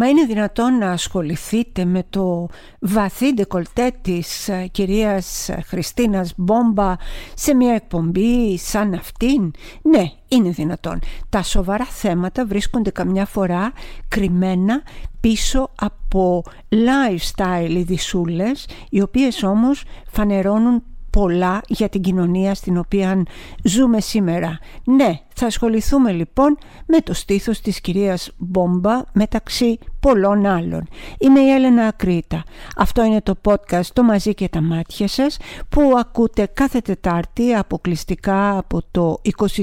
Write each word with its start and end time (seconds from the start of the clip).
Μα 0.00 0.08
είναι 0.08 0.24
δυνατόν 0.24 0.78
να 0.78 0.90
ασχοληθείτε 0.90 1.84
με 1.84 2.04
το 2.10 2.48
βαθύ 2.80 3.34
ντεκολτέ 3.34 3.92
της 4.02 4.48
ε, 4.48 4.68
κυρίας 4.72 5.50
Χριστίνας 5.66 6.32
Μπόμπα 6.36 6.94
σε 7.34 7.54
μια 7.54 7.74
εκπομπή 7.74 8.58
σαν 8.58 8.94
αυτήν; 8.94 9.50
Ναι, 9.82 10.10
είναι 10.28 10.50
δυνατόν. 10.50 10.98
Τα 11.28 11.42
σοβαρά 11.42 11.84
θέματα 11.84 12.46
βρίσκονται 12.46 12.90
καμιά 12.90 13.26
φορά 13.26 13.72
κρυμμένα 14.08 14.82
πίσω 15.20 15.70
από 15.74 16.42
lifestyle 16.68 17.70
ειδισούλες 17.70 18.66
οι 18.90 19.00
οποίες 19.00 19.42
όμως 19.42 19.84
φανερώνουν 20.10 20.82
πολλά 21.10 21.60
για 21.66 21.88
την 21.88 22.00
κοινωνία 22.00 22.54
στην 22.54 22.78
οποία 22.78 23.22
ζούμε 23.62 24.00
σήμερα. 24.00 24.58
Ναι, 24.84 25.20
θα 25.38 25.46
ασχοληθούμε 25.46 26.12
λοιπόν 26.12 26.58
με 26.86 27.00
το 27.00 27.14
στήθος 27.14 27.60
της 27.60 27.80
κυρίας 27.80 28.30
Μπόμπα 28.36 29.00
μεταξύ 29.12 29.78
πολλών 30.00 30.46
άλλων. 30.46 30.88
Είμαι 31.18 31.40
η 31.40 31.50
Έλενα 31.50 31.86
Ακρίτα. 31.86 32.42
Αυτό 32.76 33.04
είναι 33.04 33.20
το 33.20 33.34
podcast 33.44 33.86
«Το 33.92 34.02
μαζί 34.02 34.34
και 34.34 34.48
τα 34.48 34.60
μάτια 34.60 35.08
σας» 35.08 35.36
που 35.68 35.92
ακούτε 35.98 36.46
κάθε 36.54 36.80
Τετάρτη 36.80 37.54
αποκλειστικά 37.54 38.58
από 38.58 38.80
το 38.90 39.20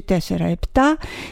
24-7 0.07 0.55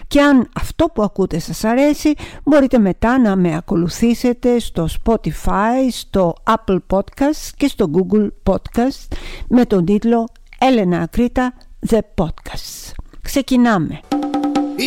και 0.07 0.21
αν 0.21 0.49
αυτό 0.55 0.85
που 0.85 1.03
ακούτε 1.03 1.39
σας 1.39 1.63
αρέσει 1.63 2.13
μπορείτε 2.43 2.77
μετά 2.77 3.19
να 3.19 3.35
με 3.35 3.55
ακολουθήσετε 3.55 4.59
στο 4.59 4.87
Spotify, 5.03 5.89
στο 5.89 6.33
Apple 6.43 6.77
Podcast 6.89 7.51
και 7.57 7.67
στο 7.67 7.89
Google 7.93 8.27
Podcast 8.43 9.15
με 9.47 9.65
τον 9.65 9.85
τίτλο 9.85 10.27
«Έλενα 10.59 10.99
Ακρίτα 10.99 11.53
The 11.89 11.99
Podcast». 12.15 12.91
Ξεκινάμε. 13.21 13.99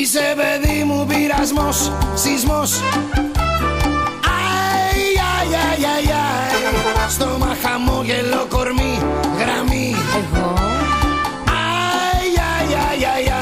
Είσαι 0.00 0.34
παιδί 0.36 0.84
μου 0.84 1.06
πειρασμός, 1.06 1.92
σεισμός. 2.14 2.70
Αι, 2.72 2.80
αι, 5.16 5.32
αι, 5.52 5.66
αι, 5.80 5.96
αι 6.08 7.10
Στόμα 7.10 7.56
χαμόγελο 7.62 8.46
κορμί, 8.48 9.02
γραμμή. 9.38 9.96
Εγώ. 10.16 10.54
Αι, 11.46 11.62
αι, 12.36 12.52
αι, 12.72 12.86
αι, 13.02 13.28
αι 13.28 13.40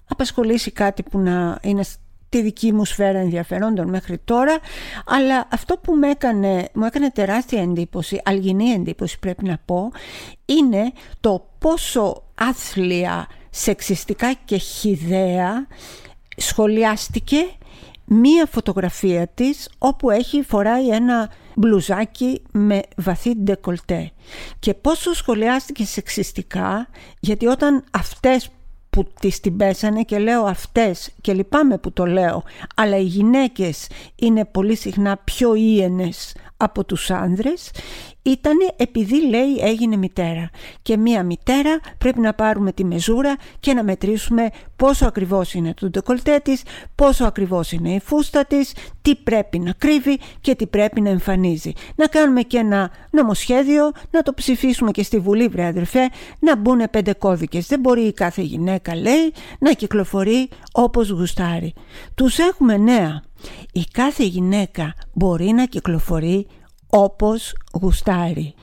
απασχολήσει 0.08 0.70
κάτι 0.70 1.02
που 1.02 1.18
να 1.18 1.58
είναι 1.62 1.82
στη 1.82 2.42
δική 2.42 2.72
μου 2.72 2.84
σφαίρα 2.84 3.18
ενδιαφερόντων 3.18 3.88
μέχρι 3.88 4.18
τώρα 4.24 4.58
αλλά 5.06 5.48
αυτό 5.50 5.76
που 5.76 5.94
μου 5.94 6.04
έκανε, 6.04 6.68
μου 6.74 6.84
έκανε 6.84 7.10
τεράστια 7.10 7.62
εντύπωση, 7.62 8.20
αλγινή 8.24 8.70
εντύπωση 8.70 9.18
πρέπει 9.18 9.44
να 9.44 9.58
πω 9.64 9.90
είναι 10.44 10.92
το 11.20 11.46
πόσο 11.58 12.22
άθλια, 12.34 13.26
σεξιστικά 13.50 14.32
και 14.44 14.56
χιδαία 14.56 15.66
σχολιάστηκε 16.36 17.36
μία 18.04 18.46
φωτογραφία 18.46 19.26
της 19.26 19.70
όπου 19.78 20.10
έχει 20.10 20.42
φοράει 20.42 20.88
ένα 20.88 21.30
μπλουζάκι 21.54 22.42
με 22.52 22.80
βαθύ 22.96 23.34
ντεκολτέ. 23.36 24.10
Και 24.58 24.74
πόσο 24.74 25.14
σχολιάστηκε 25.14 25.84
σεξιστικά 25.84 26.88
γιατί 27.20 27.46
όταν 27.46 27.84
αυτές 27.90 28.50
που 28.90 29.06
τις 29.20 29.40
την 29.40 29.56
πέσανε 29.56 30.02
και 30.02 30.18
λέω 30.18 30.44
αυτές 30.44 31.10
και 31.20 31.32
λυπάμαι 31.32 31.78
που 31.78 31.92
το 31.92 32.06
λέω 32.06 32.42
αλλά 32.76 32.96
οι 32.96 33.02
γυναίκες 33.04 33.88
είναι 34.16 34.44
πολύ 34.44 34.76
συχνά 34.76 35.16
πιο 35.24 35.54
ίενες 35.54 36.34
από 36.62 36.84
τους 36.84 37.10
άνδρες 37.10 37.70
ήταν 38.22 38.56
επειδή 38.76 39.28
λέει 39.28 39.56
έγινε 39.60 39.96
μητέρα 39.96 40.50
και 40.82 40.96
μία 40.96 41.22
μητέρα 41.22 41.80
πρέπει 41.98 42.20
να 42.20 42.34
πάρουμε 42.34 42.72
τη 42.72 42.84
μεζούρα 42.84 43.36
και 43.60 43.74
να 43.74 43.82
μετρήσουμε 43.84 44.48
πόσο 44.76 45.06
ακριβώς 45.06 45.54
είναι 45.54 45.74
το 45.74 45.88
ντεκολτέ 45.88 46.40
της, 46.44 46.62
πόσο 46.94 47.24
ακριβώς 47.24 47.72
είναι 47.72 47.90
η 47.90 48.00
φούστα 48.00 48.44
της, 48.44 48.74
τι 49.02 49.16
πρέπει 49.16 49.58
να 49.58 49.72
κρύβει 49.72 50.18
και 50.40 50.54
τι 50.54 50.66
πρέπει 50.66 51.00
να 51.00 51.10
εμφανίζει. 51.10 51.72
Να 51.96 52.06
κάνουμε 52.06 52.42
και 52.42 52.58
ένα 52.58 52.90
νομοσχέδιο, 53.10 53.90
να 54.10 54.22
το 54.22 54.34
ψηφίσουμε 54.34 54.90
και 54.90 55.02
στη 55.02 55.18
Βουλή 55.18 55.48
βρε 55.48 55.64
αδερφέ, 55.64 56.08
να 56.38 56.56
μπουν 56.56 56.82
πέντε 56.90 57.12
κώδικες. 57.12 57.66
Δεν 57.66 57.80
μπορεί 57.80 58.02
η 58.02 58.12
κάθε 58.12 58.42
γυναίκα 58.42 58.96
λέει 58.96 59.32
να 59.58 59.72
κυκλοφορεί 59.72 60.48
όπως 60.72 61.08
γουστάρει. 61.08 61.72
Τους 62.14 62.38
έχουμε 62.38 62.76
νέα. 62.76 63.22
Η 63.72 63.84
κάθε 63.92 64.24
γυναίκα 64.24 64.94
μπορεί 65.12 65.52
να 65.52 65.66
κυκλοφορεί 65.66 66.46
όπως 66.90 67.54
γουστάρει. 67.80 68.54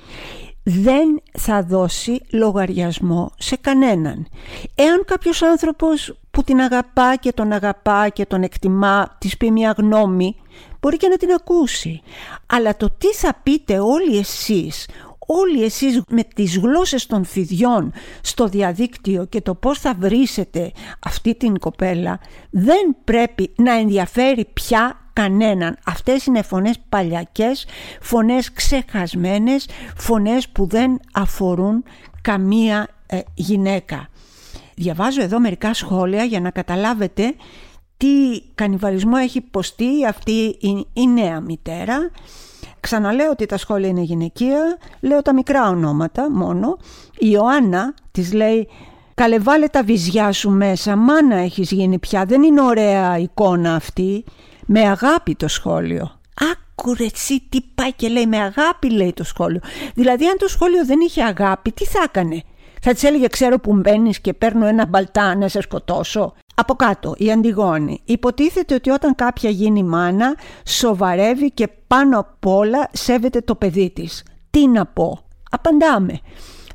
Δεν 0.64 1.22
θα 1.38 1.64
δώσει 1.64 2.22
λογαριασμό 2.32 3.32
σε 3.38 3.56
κανέναν. 3.56 4.28
Εάν 4.76 5.04
κάποιος 5.06 5.42
άνθρωπος 5.42 6.20
που 6.32 6.44
την 6.44 6.60
αγαπά 6.60 7.16
και 7.16 7.34
τον 7.34 7.52
αγαπά 7.52 8.10
και 8.10 8.26
τον 8.26 8.44
εκτιμά 8.44 9.16
της 9.18 9.38
πει 9.38 9.52
μια 9.52 9.74
γνώμη, 9.78 10.36
μπορεί 10.80 10.98
και 10.98 11.08
να 11.08 11.18
την 11.18 11.32
ακούσει. 11.32 12.02
Αλλά 12.46 12.78
το 12.78 12.90
τι 12.98 13.14
θα 13.14 13.40
πείτε 13.44 13.80
όλοι 13.80 14.18
εσείς 14.18 14.88
όλοι 15.32 15.64
εσείς 15.64 16.02
με 16.10 16.24
τις 16.36 16.58
γλώσσες 16.58 17.06
των 17.06 17.26
φιδιών 17.26 17.92
στο 18.22 18.48
διαδίκτυο 18.48 19.26
και 19.26 19.42
το 19.42 19.56
πώς 19.56 19.80
θα 19.80 19.94
βρίσετε 20.00 20.72
αυτή 21.00 21.36
την 21.36 21.60
κοπέλα 21.60 22.20
δεν 22.50 22.96
πρέπει 23.04 23.54
να 23.56 23.74
ενδιαφέρει 23.74 24.46
πια 24.54 25.00
κανέναν. 25.14 25.78
Αυτές 25.86 26.26
είναι 26.26 26.42
φωνές 26.42 26.80
παλιακές, 26.90 27.66
φωνές 28.02 28.52
ξεχασμένες, 28.54 29.68
φωνές 29.96 30.50
που 30.50 30.68
δεν 30.68 31.00
αφορούν 31.14 31.84
καμία 32.22 32.88
ε, 33.06 33.20
γυναίκα. 33.34 34.10
Διαβάζω 34.76 35.22
εδώ 35.22 35.40
μερικά 35.40 35.74
σχόλια 35.74 36.24
για 36.24 36.40
να 36.40 36.50
καταλάβετε 36.50 37.36
τι 37.98 38.42
κανιβαλισμό 38.56 39.14
έχει 39.22 39.38
υποστεί 39.38 40.06
αυτή 40.06 40.58
η, 40.60 40.88
η 40.94 41.08
νέα 41.08 41.40
μητέρα. 41.40 42.12
Ξαναλέω 42.80 43.30
ότι 43.32 43.46
τα 43.46 43.58
σχόλια 43.58 43.88
είναι 43.88 44.02
γυναικεία, 44.02 44.78
λέω 45.00 45.22
τα 45.22 45.34
μικρά 45.34 45.70
ονόματα 45.70 46.32
μόνο. 46.32 46.78
Η 47.18 47.28
Ιωάννα 47.32 47.94
της 48.12 48.34
λέει 48.34 48.68
«Καλέ 49.14 49.40
βάλε 49.40 49.68
τα 49.68 49.84
βυζιά 49.84 50.32
σου 50.32 50.50
μέσα, 50.50 50.96
μάνα 50.96 51.36
έχεις 51.36 51.72
γίνει 51.72 52.00
πια, 52.00 52.26
δεν 52.26 52.44
είναι 52.44 52.62
ωραία 52.62 53.18
εικόνα 53.18 53.76
αυτή». 53.76 54.24
Με 54.72 54.80
αγάπη 54.80 55.36
το 55.36 55.48
σχόλιο. 55.48 56.20
Άκουρε 56.52 57.06
εσύ 57.14 57.44
τι 57.50 57.62
πάει 57.76 57.94
και 57.94 58.08
λέει 58.08 58.26
με 58.26 58.38
αγάπη 58.38 58.92
λέει 58.92 59.14
το 59.14 59.24
σχόλιο. 59.24 59.60
Δηλαδή 59.96 60.28
αν 60.28 60.38
το 60.38 60.48
σχόλιο 60.48 60.86
δεν 60.86 61.00
είχε 61.00 61.24
αγάπη 61.24 61.72
τι 61.72 61.86
θα 61.86 62.00
έκανε. 62.04 62.44
Θα 62.82 62.94
της 62.94 63.04
έλεγε 63.04 63.28
ξέρω 63.28 63.60
που 63.60 63.74
μπαίνεις 63.74 64.20
και 64.20 64.34
παίρνω 64.34 64.66
ένα 64.66 64.86
μπαλτά 64.86 65.36
να 65.36 65.48
σε 65.48 65.62
σκοτώσω. 65.62 66.34
Από 66.60 66.76
κάτω 66.76 67.14
η 67.18 67.32
Αντιγόνη. 67.32 68.02
Υποτίθεται 68.06 68.74
ότι 68.74 68.90
όταν 68.90 69.16
κάποια 69.16 69.50
γίνει 69.50 69.84
μάνα 69.84 70.36
σοβαρεύει 70.66 71.52
και 71.52 71.68
πάνω 71.88 72.20
απ' 72.20 72.46
όλα 72.46 72.90
σέβεται 72.92 73.42
το 73.42 73.56
παιδί 73.56 73.90
της. 73.90 74.24
Τι 74.50 74.68
να 74.68 74.86
πω. 74.86 75.20
Απαντάμε. 75.52 76.20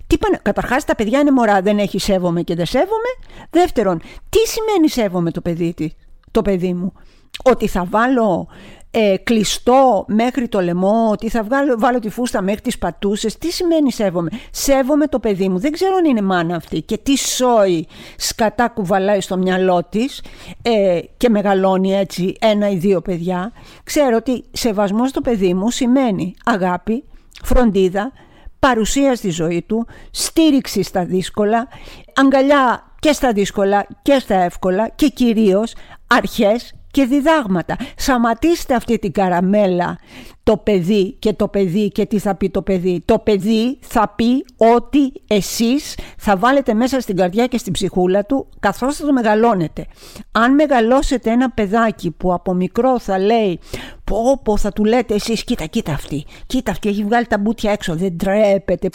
Τι 0.06 0.18
πάνε... 0.18 0.38
Καταρχάς 0.42 0.84
τα 0.84 0.94
παιδιά 0.94 1.18
είναι 1.20 1.30
μωρά, 1.30 1.62
δεν 1.62 1.78
έχει 1.78 1.98
σέβομαι 1.98 2.42
και 2.42 2.54
δεν 2.54 2.66
σέβομαι. 2.66 3.08
Δεύτερον, 3.50 4.00
τι 4.28 4.38
σημαίνει 4.38 4.88
σέβομαι 4.88 5.30
το 5.30 5.40
παιδί, 5.40 5.74
το 6.30 6.42
παιδί 6.42 6.74
μου; 6.74 6.92
Ότι 7.44 7.68
θα 7.68 7.84
βάλω 7.84 8.48
ε, 8.96 9.16
κλειστό 9.16 10.04
μέχρι 10.08 10.48
το 10.48 10.60
λαιμό, 10.60 11.08
ότι 11.12 11.28
θα 11.28 11.42
βγάλω, 11.42 11.74
βάλω 11.78 11.98
τη 11.98 12.08
φούστα 12.08 12.42
μέχρι 12.42 12.60
τις 12.60 12.78
πατούσες. 12.78 13.38
Τι 13.38 13.50
σημαίνει 13.52 13.92
σέβομαι; 13.92 14.30
Σέβομαι 14.50 15.06
το 15.06 15.18
παιδί 15.18 15.48
μου. 15.48 15.58
Δεν 15.58 15.72
ξέρω 15.72 15.96
αν 15.96 16.04
είναι 16.04 16.22
μάνα 16.22 16.56
αυτή 16.56 16.82
και 16.82 16.98
τι 16.98 17.16
σόι 17.16 17.86
σκατά 18.16 18.68
κουβαλάει 18.68 19.20
στο 19.20 19.36
μυαλό 19.36 19.86
της 19.88 20.22
ε, 20.62 21.00
και 21.16 21.28
μεγαλώνει 21.28 21.94
έτσι 21.94 22.36
ένα 22.40 22.70
ή 22.70 22.76
δύο 22.76 23.00
παιδιά. 23.00 23.52
Ξέρω 23.84 24.16
ότι 24.16 24.44
σεβασμός 24.52 25.08
στο 25.08 25.20
παιδί 25.20 25.54
μου 25.54 25.70
σημαίνει 25.70 26.34
αγάπη, 26.44 27.04
φροντίδα, 27.42 28.12
παρουσία 28.58 29.14
στη 29.14 29.30
ζωή 29.30 29.62
του, 29.62 29.86
στήριξη 30.10 30.82
στα 30.82 31.04
δύσκολα, 31.04 31.68
αγκαλιά 32.14 32.92
και 32.98 33.12
στα 33.12 33.32
δύσκολα 33.32 33.86
και 34.02 34.18
στα 34.18 34.34
εύκολα 34.34 34.88
και 34.88 35.08
κυρίως 35.08 35.74
αρχές 36.06 36.74
και 36.94 37.04
διδάγματα. 37.04 37.76
Σαματίστε 37.96 38.74
αυτή 38.74 38.98
την 38.98 39.12
καραμέλα 39.12 39.98
το 40.42 40.56
παιδί 40.56 41.16
και 41.18 41.32
το 41.32 41.48
παιδί 41.48 41.90
και 41.90 42.06
τι 42.06 42.18
θα 42.18 42.34
πει 42.34 42.50
το 42.50 42.62
παιδί. 42.62 43.02
Το 43.04 43.18
παιδί 43.18 43.78
θα 43.80 44.12
πει 44.16 44.44
ότι 44.56 45.12
εσείς 45.26 45.98
θα 46.18 46.36
βάλετε 46.36 46.74
μέσα 46.74 47.00
στην 47.00 47.16
καρδιά 47.16 47.46
και 47.46 47.58
στην 47.58 47.72
ψυχούλα 47.72 48.24
του 48.24 48.46
καθώς 48.60 48.96
θα 48.96 49.06
το 49.06 49.12
μεγαλώνετε. 49.12 49.86
Αν 50.32 50.54
μεγαλώσετε 50.54 51.30
ένα 51.30 51.50
παιδάκι 51.50 52.10
που 52.10 52.32
από 52.32 52.54
μικρό 52.54 52.98
θα 52.98 53.18
λέει 53.18 53.58
πω 54.04 54.40
πω 54.42 54.56
θα 54.56 54.72
του 54.72 54.84
λέτε 54.84 55.14
εσείς 55.14 55.44
κοίτα 55.44 55.64
κοίτα 55.66 55.92
αυτή, 55.92 56.24
κοίτα 56.46 56.70
αυτή 56.70 56.88
έχει 56.88 57.04
βγάλει 57.04 57.26
τα 57.26 57.38
μπούτια 57.38 57.72
έξω, 57.72 57.94
δεν 57.96 58.18
τρέπεται, 58.18 58.88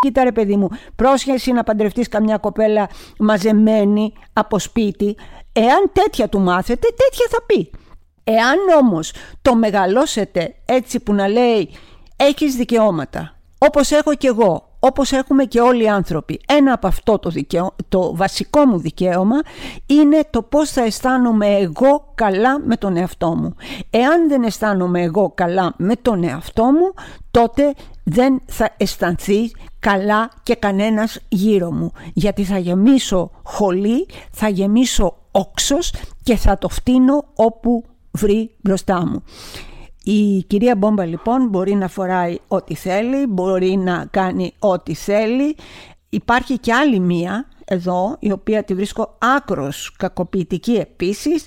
Κοίτα 0.00 0.24
ρε 0.24 0.32
παιδί 0.32 0.56
μου, 0.56 0.68
πρόσχεση 0.96 1.52
να 1.52 1.62
παντρευτείς 1.62 2.08
καμιά 2.08 2.36
κοπέλα 2.36 2.88
μαζεμένη 3.18 4.12
από 4.32 4.58
σπίτι. 4.58 5.16
Εάν 5.52 5.90
τέτοια 5.92 6.28
του 6.28 6.40
μάθετε, 6.40 6.88
τέτοια 6.96 7.26
θα 7.30 7.42
πει. 7.46 7.70
Εάν 8.24 8.56
όμως 8.78 9.12
το 9.42 9.54
μεγαλώσετε 9.54 10.54
έτσι 10.64 11.00
που 11.00 11.14
να 11.14 11.28
λέει 11.28 11.70
έχεις 12.16 12.54
δικαιώματα, 12.54 13.36
όπως 13.58 13.90
έχω 13.90 14.14
και 14.14 14.26
εγώ, 14.26 14.75
όπως 14.86 15.12
έχουμε 15.12 15.44
και 15.44 15.60
όλοι 15.60 15.82
οι 15.82 15.88
άνθρωποι. 15.88 16.40
Ένα 16.46 16.72
από 16.72 16.86
αυτό 16.86 17.18
το, 17.18 17.32
το 17.88 18.16
βασικό 18.16 18.66
μου 18.66 18.78
δικαίωμα 18.78 19.36
είναι 19.86 20.20
το 20.30 20.42
πώς 20.42 20.70
θα 20.70 20.82
αισθάνομαι 20.82 21.46
εγώ 21.46 22.12
καλά 22.14 22.60
με 22.60 22.76
τον 22.76 22.96
εαυτό 22.96 23.34
μου. 23.36 23.54
Εάν 23.90 24.28
δεν 24.28 24.42
αισθάνομαι 24.42 25.02
εγώ 25.02 25.32
καλά 25.34 25.74
με 25.76 25.96
τον 25.96 26.24
εαυτό 26.24 26.64
μου, 26.64 26.94
τότε 27.30 27.74
δεν 28.04 28.42
θα 28.46 28.74
αισθανθεί 28.76 29.50
καλά 29.78 30.30
και 30.42 30.54
κανένας 30.54 31.20
γύρω 31.28 31.70
μου. 31.72 31.92
Γιατί 32.12 32.44
θα 32.44 32.58
γεμίσω 32.58 33.30
χολή, 33.42 34.06
θα 34.30 34.48
γεμίσω 34.48 35.16
όξος 35.30 35.92
και 36.22 36.36
θα 36.36 36.58
το 36.58 36.68
φτύνω 36.68 37.24
όπου 37.34 37.84
βρει 38.10 38.56
μπροστά 38.60 39.06
μου. 39.06 39.22
Η 40.08 40.44
κυρία 40.46 40.76
Μπόμπα 40.76 41.04
λοιπόν 41.04 41.48
μπορεί 41.48 41.74
να 41.74 41.88
φοράει 41.88 42.38
ό,τι 42.48 42.74
θέλει, 42.74 43.26
μπορεί 43.26 43.76
να 43.76 44.06
κάνει 44.10 44.52
ό,τι 44.58 44.94
θέλει. 44.94 45.56
Υπάρχει 46.08 46.58
και 46.58 46.72
άλλη 46.72 46.98
μία 46.98 47.48
εδώ, 47.64 48.16
η 48.18 48.32
οποία 48.32 48.64
τη 48.64 48.74
βρίσκω 48.74 49.16
άκρος 49.36 49.94
κακοποιητική 49.98 50.72
επίσης. 50.72 51.46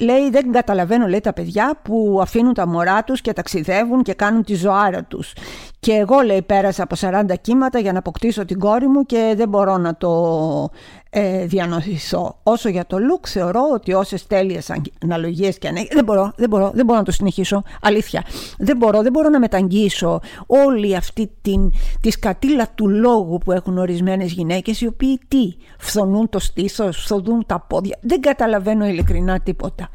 Λέει 0.00 0.30
δεν 0.30 0.52
καταλαβαίνω 0.52 1.06
λέει 1.06 1.20
τα 1.20 1.32
παιδιά 1.32 1.80
που 1.82 2.18
αφήνουν 2.22 2.54
τα 2.54 2.66
μωρά 2.66 3.04
τους 3.04 3.20
και 3.20 3.32
ταξιδεύουν 3.32 4.02
και 4.02 4.14
κάνουν 4.14 4.44
τη 4.44 4.54
ζωάρα 4.54 5.04
τους. 5.04 5.32
Και 5.80 5.92
εγώ 5.92 6.20
λέει 6.20 6.42
πέρασα 6.42 6.82
από 6.82 6.96
40 6.98 7.24
κύματα 7.40 7.78
για 7.78 7.92
να 7.92 7.98
αποκτήσω 7.98 8.44
την 8.44 8.58
κόρη 8.58 8.88
μου 8.88 9.02
και 9.02 9.34
δεν 9.36 9.48
μπορώ 9.48 9.76
να 9.76 9.96
το 9.96 10.70
ε, 11.14 11.46
διανοηθώ. 11.46 12.38
Όσο 12.42 12.68
για 12.68 12.86
το 12.86 12.96
look 12.96 13.26
θεωρώ 13.26 13.60
ότι 13.74 13.92
όσες 13.92 14.26
τέλειες 14.26 14.72
αναλογίες 15.02 15.58
και 15.58 15.68
αν 15.68 15.76
έχει. 15.76 15.88
Δεν 15.92 16.04
μπορώ, 16.04 16.32
δεν 16.36 16.48
μπορώ, 16.48 16.70
δεν 16.74 16.84
μπορώ 16.84 16.98
να 16.98 17.04
το 17.04 17.10
συνεχίσω. 17.12 17.62
Αλήθεια. 17.82 18.24
Δεν 18.58 18.76
μπορώ, 18.76 19.02
δεν 19.02 19.12
μπορώ 19.12 19.28
να 19.28 19.38
μεταγγίσω 19.38 20.20
όλη 20.46 20.96
αυτή 20.96 21.30
την, 21.42 21.72
τη 22.00 22.10
σκατήλα 22.10 22.68
του 22.74 22.88
λόγου 22.88 23.38
που 23.38 23.52
έχουν 23.52 23.78
ορισμένες 23.78 24.32
γυναίκες 24.32 24.80
οι 24.80 24.86
οποίοι 24.86 25.20
τι, 25.28 25.56
φθονούν 25.78 26.28
το 26.28 26.38
στήθος, 26.38 26.96
φθονούν 26.96 27.44
τα 27.46 27.60
πόδια. 27.60 27.98
Δεν 28.00 28.20
καταλαβαίνω 28.20 28.86
ειλικρινά 28.86 29.40
τίποτα. 29.40 29.88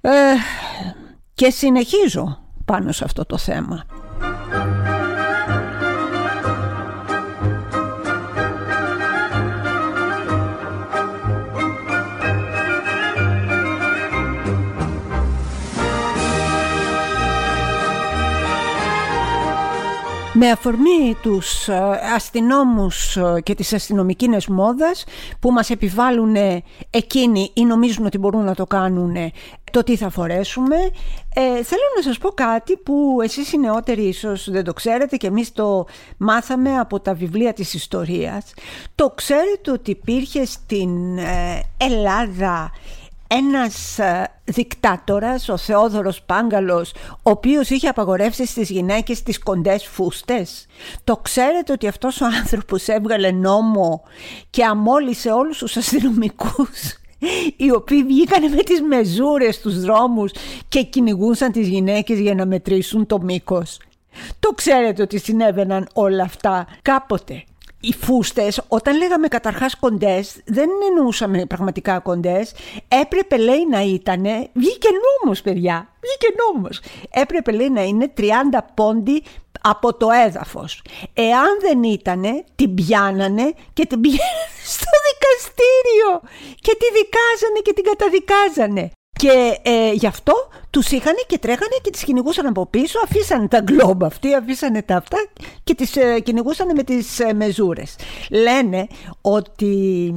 Ε, 0.00 0.10
και 1.34 1.50
συνεχίζω 1.50 2.38
πάνω 2.64 2.92
σε 2.92 3.04
αυτό 3.04 3.24
το 3.24 3.38
θέμα. 3.38 3.84
Με 20.44 20.50
αφορμή 20.50 21.16
τους 21.22 21.68
ε, 21.68 21.74
αστυνόμους 22.14 23.16
ε, 23.16 23.40
και 23.42 23.54
τις 23.54 23.72
αστυνομικίνες 23.72 24.46
μόδας 24.46 25.04
που 25.40 25.52
μας 25.52 25.70
επιβάλλουν 25.70 26.36
εκείνοι 26.90 27.50
ή 27.54 27.64
νομίζουν 27.64 28.06
ότι 28.06 28.18
μπορούν 28.18 28.44
να 28.44 28.54
το 28.54 28.66
κάνουν 28.66 29.16
το 29.72 29.82
τι 29.82 29.96
θα 29.96 30.10
φορέσουμε. 30.10 30.76
Ε, 31.34 31.62
θέλω 31.62 31.82
να 31.96 32.02
σας 32.02 32.18
πω 32.18 32.28
κάτι 32.28 32.76
που 32.76 33.18
εσείς 33.22 33.52
οι 33.52 33.58
νεότεροι 33.58 34.02
ίσως 34.02 34.50
δεν 34.50 34.64
το 34.64 34.72
ξέρετε 34.72 35.16
και 35.16 35.26
εμείς 35.26 35.52
το 35.52 35.86
μάθαμε 36.16 36.78
από 36.78 37.00
τα 37.00 37.14
βιβλία 37.14 37.52
της 37.52 37.74
ιστορίας. 37.74 38.52
Το 38.94 39.12
ξέρετε 39.14 39.70
ότι 39.70 39.90
υπήρχε 39.90 40.44
στην 40.44 41.18
Ελλάδα 41.76 42.70
ένας 43.36 43.98
ε, 43.98 44.28
δικτάτορας, 44.44 45.48
ο 45.48 45.56
Θεόδωρος 45.56 46.22
Πάγκαλος, 46.22 46.92
ο 47.10 47.30
οποίος 47.30 47.70
είχε 47.70 47.88
απαγορεύσει 47.88 48.46
στις 48.46 48.70
γυναίκες 48.70 49.22
τις 49.22 49.38
κοντές 49.38 49.86
φούστες. 49.86 50.66
Το 51.04 51.16
ξέρετε 51.16 51.72
ότι 51.72 51.88
αυτός 51.88 52.20
ο 52.20 52.26
άνθρωπος 52.40 52.88
έβγαλε 52.88 53.30
νόμο 53.30 54.02
και 54.50 54.64
αμόλυσε 54.64 55.30
όλους 55.30 55.58
τους 55.58 55.76
αστυνομικούς 55.76 56.96
οι 57.56 57.70
οποίοι 57.70 58.04
βγήκαν 58.04 58.50
με 58.50 58.62
τις 58.62 58.80
μεζούρες 58.80 59.54
στους 59.54 59.80
δρόμους 59.80 60.32
και 60.68 60.82
κυνηγούσαν 60.82 61.52
τις 61.52 61.68
γυναίκες 61.68 62.18
για 62.18 62.34
να 62.34 62.46
μετρήσουν 62.46 63.06
το 63.06 63.20
μήκος. 63.20 63.78
Το 64.40 64.50
ξέρετε 64.50 65.02
ότι 65.02 65.18
συνέβαιναν 65.18 65.88
όλα 65.92 66.22
αυτά 66.22 66.66
κάποτε 66.82 67.44
οι 67.82 67.92
φούστες, 67.92 68.60
όταν 68.68 68.96
λέγαμε 68.96 69.28
καταρχάς 69.28 69.76
κοντές, 69.76 70.42
δεν 70.44 70.68
εννοούσαμε 70.88 71.46
πραγματικά 71.46 71.98
κοντές. 71.98 72.54
Έπρεπε 72.88 73.36
λέει 73.36 73.66
να 73.70 73.80
ήταν, 73.80 74.22
βγήκε 74.52 74.88
νόμος 75.04 75.42
παιδιά, 75.42 75.88
βγήκε 76.00 76.34
νόμος. 76.42 76.80
Έπρεπε 77.10 77.52
λέει 77.52 77.70
να 77.70 77.82
είναι 77.82 78.12
30 78.16 78.22
πόντι 78.74 79.22
από 79.60 79.94
το 79.94 80.08
έδαφος. 80.26 80.82
Εάν 81.14 81.58
δεν 81.60 81.82
ήτανε, 81.82 82.44
την 82.56 82.74
πιάνανε 82.74 83.52
και 83.72 83.86
την 83.86 84.00
πήγαιναν 84.02 84.48
στο 84.64 84.90
δικαστήριο 85.08 86.10
και 86.54 86.76
τη 86.78 86.86
δικάζανε 86.98 87.60
και 87.62 87.72
την 87.72 87.84
καταδικάζανε. 87.84 88.90
Και 89.22 89.58
ε, 89.62 89.92
γι' 89.92 90.06
αυτό 90.06 90.32
τους 90.70 90.90
είχαν 90.90 91.14
και 91.26 91.38
τρέχανε 91.38 91.76
και 91.82 91.90
τις 91.90 92.04
κυνηγούσαν 92.04 92.46
από 92.46 92.66
πίσω, 92.66 92.98
αφήσανε 93.04 93.48
τα 93.48 93.60
γκλόμπ 93.60 94.04
αυτοί, 94.04 94.34
αφήσανε 94.34 94.82
τα 94.82 94.96
αυτά 94.96 95.16
και 95.64 95.74
τις 95.74 95.96
ε, 95.96 96.20
κυνηγούσαν 96.20 96.68
με 96.76 96.82
τις 96.82 97.20
ε, 97.20 97.32
μεζούρες. 97.32 97.96
Λένε 98.30 98.86
ότι 99.20 100.14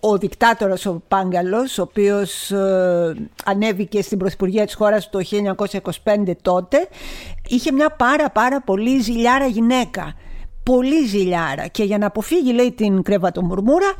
ο 0.00 0.18
δικτάτορας 0.18 0.86
ο 0.86 1.02
Πάγκαλος, 1.08 1.78
ο 1.78 1.82
οποίος 1.82 2.50
ε, 2.50 3.14
ανέβηκε 3.44 4.02
στην 4.02 4.18
Πρωθυπουργία 4.18 4.64
της 4.64 4.74
χώρας 4.74 5.10
το 5.10 5.18
1925 6.04 6.32
τότε, 6.42 6.88
είχε 7.48 7.72
μια 7.72 7.90
πάρα 7.90 8.30
πάρα 8.30 8.60
πολύ 8.60 9.00
ζηλιάρα 9.00 9.46
γυναίκα. 9.46 10.14
Πολύ 10.62 11.06
ζηλιάρα 11.06 11.66
και 11.66 11.82
για 11.82 11.98
να 11.98 12.06
αποφύγει 12.06 12.52
λέει 12.52 12.72
την 12.72 13.02
κρεβατομουρμούρα 13.02 13.94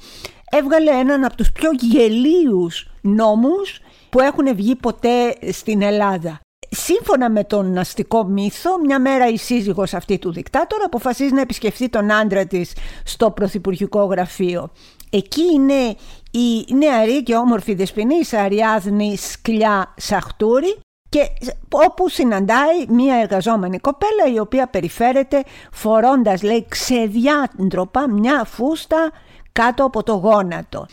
έβγαλε 0.51 0.91
έναν 0.91 1.25
από 1.25 1.37
τους 1.37 1.53
πιο 1.53 1.71
γελίους 1.81 2.91
νόμους 3.01 3.81
που 4.15 4.21
έχουν 4.21 4.55
βγει 4.55 4.77
ποτέ 4.77 5.37
στην 5.53 5.83
Ελλάδα. 5.83 6.41
Σύμφωνα 6.71 7.31
με 7.31 7.45
τον 7.45 7.79
αστικό 7.79 8.25
μύθο, 8.25 8.79
μια 8.79 9.01
μέρα 9.01 9.29
η 9.29 9.37
σύζυγος 9.37 9.95
αυτή 9.95 10.19
του 10.19 10.33
δικτάτορα 10.33 10.85
αποφασίζει 10.85 11.33
να 11.33 11.41
επισκεφθεί 11.41 11.89
τον 11.89 12.13
άντρα 12.13 12.47
της 12.47 12.73
στο 13.05 13.31
πρωθυπουργικό 13.31 14.05
γραφείο. 14.05 14.71
Εκεί 15.11 15.43
είναι 15.55 15.97
η 16.31 16.75
νεαρή 16.75 17.23
και 17.23 17.35
όμορφη 17.35 17.75
δεσποινή 17.75 18.21
Αριάδνη 18.33 19.17
Σκλιά 19.17 19.95
Σαχτούρη 19.97 20.79
και 21.09 21.29
όπου 21.71 22.09
συναντάει 22.09 22.87
μια 22.89 23.17
εργαζόμενη 23.17 23.79
κοπέλα 23.79 24.35
η 24.35 24.39
οποία 24.39 24.67
περιφέρεται 24.67 25.43
φορώντας 25.73 26.43
λέει 26.43 26.67
ξεδιάντροπα 26.69 28.11
μια 28.11 28.45
φούστα 28.45 29.11
κάτω 29.53 29.85
από 29.85 30.03
το 30.03 30.13
γόνατο. 30.13 30.87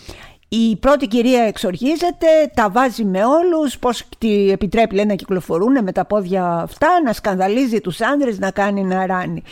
Η 0.53 0.75
πρώτη 0.75 1.07
κυρία 1.07 1.43
εξοργίζεται, 1.43 2.27
τα 2.53 2.69
βάζει 2.69 3.03
με 3.03 3.25
όλους, 3.25 3.79
πώς 3.79 4.03
τη 4.17 4.51
επιτρέπει 4.51 4.95
λέει, 4.95 5.05
να 5.05 5.15
κυκλοφορούν 5.15 5.83
με 5.83 5.91
τα 5.91 6.05
πόδια 6.05 6.45
αυτά, 6.45 6.87
να 7.05 7.13
σκανδαλίζει 7.13 7.81
τους 7.81 8.01
άντρες, 8.01 8.39
να 8.39 8.51
κάνει 8.51 8.83
να 8.83 9.05
ράνει. 9.05 9.43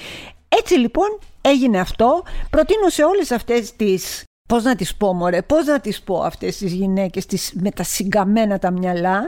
Έτσι 0.49 0.73
λοιπόν 0.73 1.19
έγινε 1.41 1.79
αυτό. 1.79 2.23
Προτείνω 2.49 2.89
σε 2.89 3.03
όλες 3.03 3.31
αυτές 3.31 3.75
τις 3.75 4.23
πώς 4.47 4.63
να 4.63 4.75
τις 4.75 4.95
πω 4.95 5.13
μωρέ, 5.13 5.41
πώς 5.41 5.65
να 5.65 5.79
τις 5.79 6.01
πω 6.01 6.21
αυτές 6.21 6.57
τις 6.57 6.73
γυναίκες 6.73 7.25
τις, 7.25 7.53
με 7.53 7.71
τα 7.71 7.83
συγκαμμένα 7.83 8.59
τα 8.59 8.71
μυαλά 8.71 9.27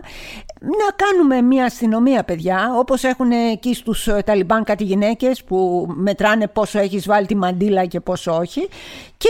να 0.63 0.91
κάνουμε 0.95 1.41
μια 1.41 1.65
αστυνομία 1.65 2.23
παιδιά 2.23 2.73
όπως 2.77 3.03
έχουν 3.03 3.31
εκεί 3.31 3.73
στους 3.73 4.07
ε, 4.07 4.21
Ταλιμπάν 4.25 4.63
κάτι 4.63 4.83
γυναίκες 4.83 5.43
που 5.43 5.87
μετράνε 5.95 6.47
πόσο 6.47 6.79
έχεις 6.79 7.07
βάλει 7.07 7.25
τη 7.25 7.35
μαντίλα 7.35 7.85
και 7.85 7.99
πόσο 7.99 8.37
όχι 8.37 8.69
και 9.17 9.29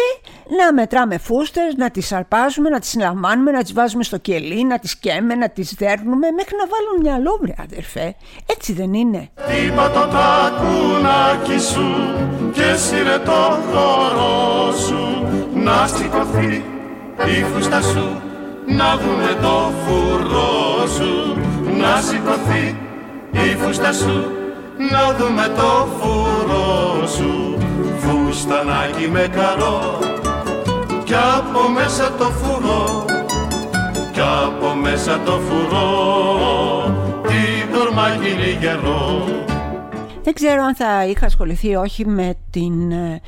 να 0.57 0.73
μετράμε 0.73 1.17
φούστες, 1.17 1.75
να 1.75 1.89
τις 1.91 2.11
αρπάζουμε, 2.11 2.69
να 2.69 2.79
τις 2.79 2.89
συλλαμβάνουμε, 2.89 3.51
να 3.51 3.61
τις 3.61 3.73
βάζουμε 3.73 4.03
στο 4.03 4.17
κελί, 4.17 4.63
να 4.63 4.79
τις 4.79 4.97
καίμε, 4.97 5.35
να 5.35 5.49
τις 5.49 5.73
δέρνουμε 5.73 6.31
μέχρι 6.31 6.55
να 6.57 6.65
βάλουν 6.67 7.01
μια 7.01 7.17
λόμπρια 7.17 7.55
αδερφέ. 7.59 8.15
Έτσι 8.45 8.73
δεν 8.73 8.93
είναι. 8.93 9.29
Είπα 9.65 9.91
το 9.91 9.99
τακουνάκι 9.99 11.59
σου 11.59 11.85
και 12.53 12.75
σύρε 12.75 13.17
το 13.17 13.57
χώρο 13.71 14.75
σου 14.77 15.27
να 15.53 15.87
σηκωθεί 15.87 16.63
η 17.39 17.43
φούστα 17.43 17.81
σου 17.81 18.21
να 18.65 18.97
δούμε 18.97 19.37
το 19.41 19.71
φουρό 19.85 20.60
σου 20.87 21.37
να 21.79 22.01
σηκωθεί 22.01 22.75
η 23.31 23.55
φούστα 23.55 23.93
σου 23.93 24.25
να 24.91 25.13
δούμε 25.17 25.47
το 25.55 25.87
φουρό 25.99 27.07
σου 27.07 27.57
φουστανάκι 27.97 29.07
με 29.07 29.27
καρό 29.31 29.99
κι 31.03 31.15
από 31.37 31.69
μέσα 31.69 32.11
το 32.17 32.25
φουρό 32.25 33.05
κι 34.11 34.19
από 34.19 34.75
μέσα 34.75 35.19
το 35.19 35.31
φουρό 35.31 35.89
τι 37.27 37.73
τορμάκι 37.73 38.57
γερό 38.59 39.25
δεν 40.23 40.33
ξέρω 40.33 40.63
αν 40.63 40.75
θα 40.75 41.05
είχα 41.05 41.25
ασχοληθεί 41.25 41.75
όχι 41.75 42.05
με 42.05 42.35
την 42.49 42.91
ε, 42.91 43.21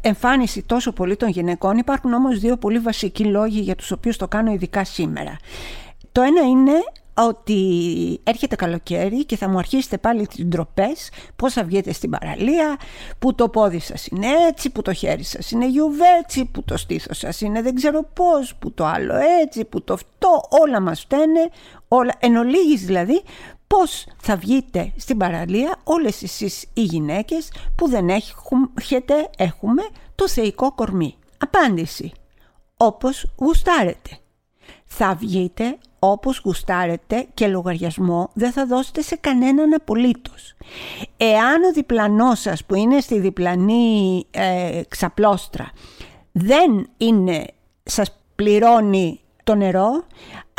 εμφάνιση 0.00 0.62
τόσο 0.62 0.92
πολύ 0.92 1.16
των 1.16 1.28
γυναικών. 1.28 1.76
Υπάρχουν 1.76 2.12
όμως 2.12 2.38
δύο 2.38 2.56
πολύ 2.56 2.78
βασικοί 2.78 3.24
λόγοι 3.24 3.60
για 3.60 3.76
τους 3.76 3.90
οποίους 3.90 4.16
το 4.16 4.28
κάνω 4.28 4.52
ειδικά 4.52 4.84
σήμερα. 4.84 5.36
Το 6.12 6.22
ένα 6.22 6.42
είναι 6.42 6.72
ότι 7.14 8.20
έρχεται 8.24 8.56
καλοκαίρι 8.56 9.24
και 9.24 9.36
θα 9.36 9.48
μου 9.48 9.58
αρχίσετε 9.58 9.98
πάλι 9.98 10.26
τις 10.26 10.44
ντροπές 10.44 11.10
πώς 11.36 11.52
θα 11.52 11.64
βγείτε 11.64 11.92
στην 11.92 12.10
παραλία, 12.10 12.76
που 13.18 13.34
το 13.34 13.48
πόδι 13.48 13.78
σας 13.78 14.06
είναι 14.06 14.26
έτσι, 14.48 14.70
που 14.70 14.82
το 14.82 14.92
χέρι 14.92 15.22
σας 15.22 15.50
είναι 15.50 15.68
γιουβέτσι, 15.68 16.44
που 16.44 16.62
το 16.62 16.76
στήθος 16.76 17.18
σας 17.18 17.40
είναι 17.40 17.62
δεν 17.62 17.74
ξέρω 17.74 18.08
πώς, 18.12 18.54
που 18.54 18.72
το 18.72 18.84
άλλο 18.84 19.14
έτσι, 19.42 19.64
που 19.64 19.82
το 19.82 19.92
αυτό, 19.92 20.42
όλα 20.62 20.80
μας 20.80 21.00
φταίνε, 21.00 21.50
όλα, 21.88 22.12
εν 22.18 22.36
ολίγης 22.36 22.84
δηλαδή, 22.84 23.22
πώς 23.66 24.06
θα 24.16 24.36
βγείτε 24.36 24.92
στην 24.96 25.16
παραλία 25.16 25.76
όλες 25.84 26.22
εσείς 26.22 26.66
οι 26.74 26.82
γυναίκες 26.82 27.52
που 27.74 27.88
δεν 27.88 28.08
έχετε, 28.08 29.30
έχουμε 29.36 29.82
το 30.14 30.28
θεϊκό 30.28 30.72
κορμί. 30.74 31.14
Απάντηση. 31.38 32.12
Όπως 32.76 33.32
γουστάρετε. 33.36 34.18
Θα 34.84 35.14
βγείτε 35.14 35.78
όπως 36.02 36.40
γουστάρετε 36.44 37.26
και 37.34 37.46
λογαριασμό 37.46 38.30
δεν 38.32 38.52
θα 38.52 38.66
δώσετε 38.66 39.02
σε 39.02 39.16
κανέναν 39.16 39.74
απολύτως. 39.74 40.54
Εάν 41.16 41.62
ο 41.62 41.72
διπλανός 41.72 42.40
σας 42.40 42.64
που 42.64 42.74
είναι 42.74 43.00
στη 43.00 43.18
διπλανή 43.18 44.26
ε, 44.30 44.80
ξαπλώστρα 44.88 45.70
δεν 46.32 46.88
είναι, 46.96 47.46
σας 47.82 48.16
πληρώνει 48.34 49.20
το 49.44 49.54
νερό, 49.54 50.04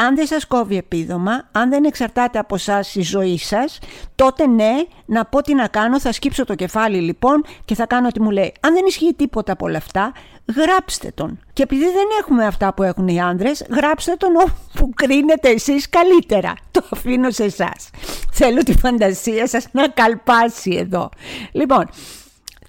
αν 0.07 0.15
δεν 0.15 0.25
σας 0.25 0.45
κόβει 0.47 0.77
επίδομα, 0.77 1.49
αν 1.51 1.69
δεν 1.69 1.83
εξαρτάται 1.83 2.39
από 2.39 2.55
εσά 2.55 2.83
η 2.93 3.01
ζωή 3.01 3.37
σας, 3.37 3.79
τότε 4.15 4.47
ναι, 4.47 4.71
να 5.05 5.25
πω 5.25 5.41
τι 5.41 5.53
να 5.53 5.67
κάνω, 5.67 5.99
θα 5.99 6.11
σκύψω 6.11 6.45
το 6.45 6.55
κεφάλι 6.55 7.01
λοιπόν 7.01 7.43
και 7.65 7.75
θα 7.75 7.85
κάνω 7.85 8.07
ό,τι 8.07 8.21
μου 8.21 8.31
λέει. 8.31 8.53
Αν 8.59 8.73
δεν 8.73 8.85
ισχύει 8.87 9.13
τίποτα 9.13 9.51
από 9.51 9.65
όλα 9.65 9.77
αυτά, 9.77 10.11
γράψτε 10.55 11.11
τον. 11.13 11.39
Και 11.53 11.63
επειδή 11.63 11.83
δεν 11.83 12.05
έχουμε 12.19 12.45
αυτά 12.45 12.73
που 12.73 12.83
έχουν 12.83 13.07
οι 13.07 13.21
άνδρες, 13.21 13.65
γράψτε 13.69 14.15
τον 14.15 14.29
όπου 14.35 14.89
κρίνετε 14.95 15.49
εσείς 15.49 15.89
καλύτερα. 15.89 16.53
Το 16.71 16.83
αφήνω 16.89 17.29
σε 17.29 17.43
εσάς. 17.43 17.89
Θέλω 18.31 18.63
τη 18.63 18.77
φαντασία 18.77 19.47
σας 19.47 19.67
να 19.71 19.87
καλπάσει 19.87 20.75
εδώ. 20.75 21.09
Λοιπόν, 21.51 21.89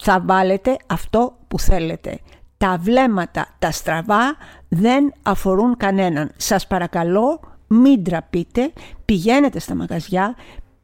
θα 0.00 0.22
βάλετε 0.24 0.76
αυτό 0.86 1.38
που 1.48 1.58
θέλετε. 1.58 2.18
Τα 2.56 2.78
βλέμματα, 2.80 3.46
τα 3.58 3.70
στραβά 3.70 4.36
δεν 4.74 5.12
αφορούν 5.22 5.76
κανέναν. 5.76 6.30
Σας 6.36 6.66
παρακαλώ 6.66 7.40
μην 7.66 8.04
τραπείτε, 8.04 8.72
πηγαίνετε 9.04 9.58
στα 9.58 9.74
μαγαζιά, 9.74 10.34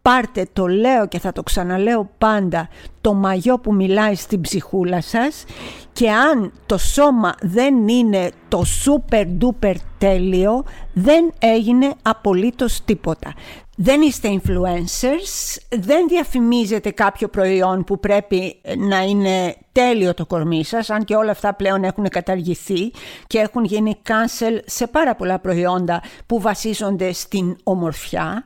πάρτε 0.02 0.48
το 0.52 0.66
λέω 0.66 1.08
και 1.08 1.18
θα 1.18 1.32
το 1.32 1.42
ξαναλέω 1.42 2.10
πάντα 2.18 2.68
το 3.00 3.14
μαγιό 3.14 3.58
που 3.58 3.74
μιλάει 3.74 4.14
στην 4.14 4.40
ψυχούλα 4.40 5.00
σας 5.00 5.44
και 5.92 6.10
αν 6.10 6.52
το 6.66 6.78
σώμα 6.78 7.34
δεν 7.42 7.88
είναι 7.88 8.30
το 8.48 8.62
super 8.84 9.26
duper 9.40 9.74
τέλειο 9.98 10.64
δεν 10.92 11.32
έγινε 11.38 11.94
απολύτως 12.02 12.84
τίποτα. 12.84 13.34
Δεν 13.80 14.00
είστε 14.00 14.40
influencers, 14.42 15.56
δεν 15.78 16.08
διαφημίζετε 16.08 16.90
κάποιο 16.90 17.28
προϊόν 17.28 17.84
που 17.84 18.00
πρέπει 18.00 18.60
να 18.78 19.02
είναι 19.02 19.56
τέλειο 19.72 20.14
το 20.14 20.26
κορμί 20.26 20.64
σας, 20.64 20.90
αν 20.90 21.04
και 21.04 21.14
όλα 21.14 21.30
αυτά 21.30 21.54
πλέον 21.54 21.84
έχουν 21.84 22.08
καταργηθεί 22.08 22.92
και 23.26 23.38
έχουν 23.38 23.64
γίνει 23.64 23.98
cancel 24.08 24.58
σε 24.64 24.86
πάρα 24.86 25.14
πολλά 25.14 25.38
προϊόντα 25.38 26.02
που 26.26 26.40
βασίζονται 26.40 27.12
στην 27.12 27.56
ομορφιά, 27.62 28.44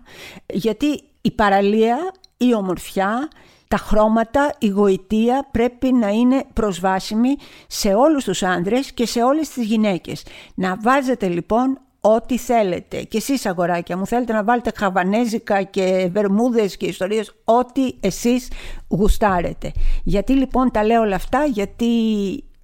γιατί 0.52 1.02
η 1.20 1.30
παραλία, 1.30 1.96
η 2.36 2.54
ομορφιά, 2.54 3.28
τα 3.68 3.76
χρώματα, 3.76 4.54
η 4.58 4.68
γοητεία 4.68 5.48
πρέπει 5.50 5.92
να 5.92 6.08
είναι 6.08 6.44
προσβάσιμη 6.52 7.36
σε 7.66 7.94
όλους 7.94 8.24
τους 8.24 8.42
άντρες 8.42 8.92
και 8.92 9.06
σε 9.06 9.22
όλες 9.22 9.48
τις 9.48 9.66
γυναίκες. 9.66 10.24
Να 10.54 10.76
βάζετε 10.82 11.28
λοιπόν 11.28 11.80
ό,τι 12.04 12.38
θέλετε. 12.38 13.02
Και 13.02 13.16
εσείς 13.16 13.46
αγοράκια 13.46 13.96
μου 13.96 14.06
θέλετε 14.06 14.32
να 14.32 14.44
βάλετε 14.44 14.72
χαβανέζικα 14.76 15.62
και 15.62 16.08
βερμούδες 16.12 16.76
και 16.76 16.86
ιστορίες, 16.86 17.34
ό,τι 17.44 17.90
εσείς 18.00 18.48
γουστάρετε. 18.88 19.72
Γιατί 20.04 20.32
λοιπόν 20.32 20.70
τα 20.70 20.84
λέω 20.84 21.00
όλα 21.00 21.14
αυτά, 21.14 21.44
γιατί 21.44 21.86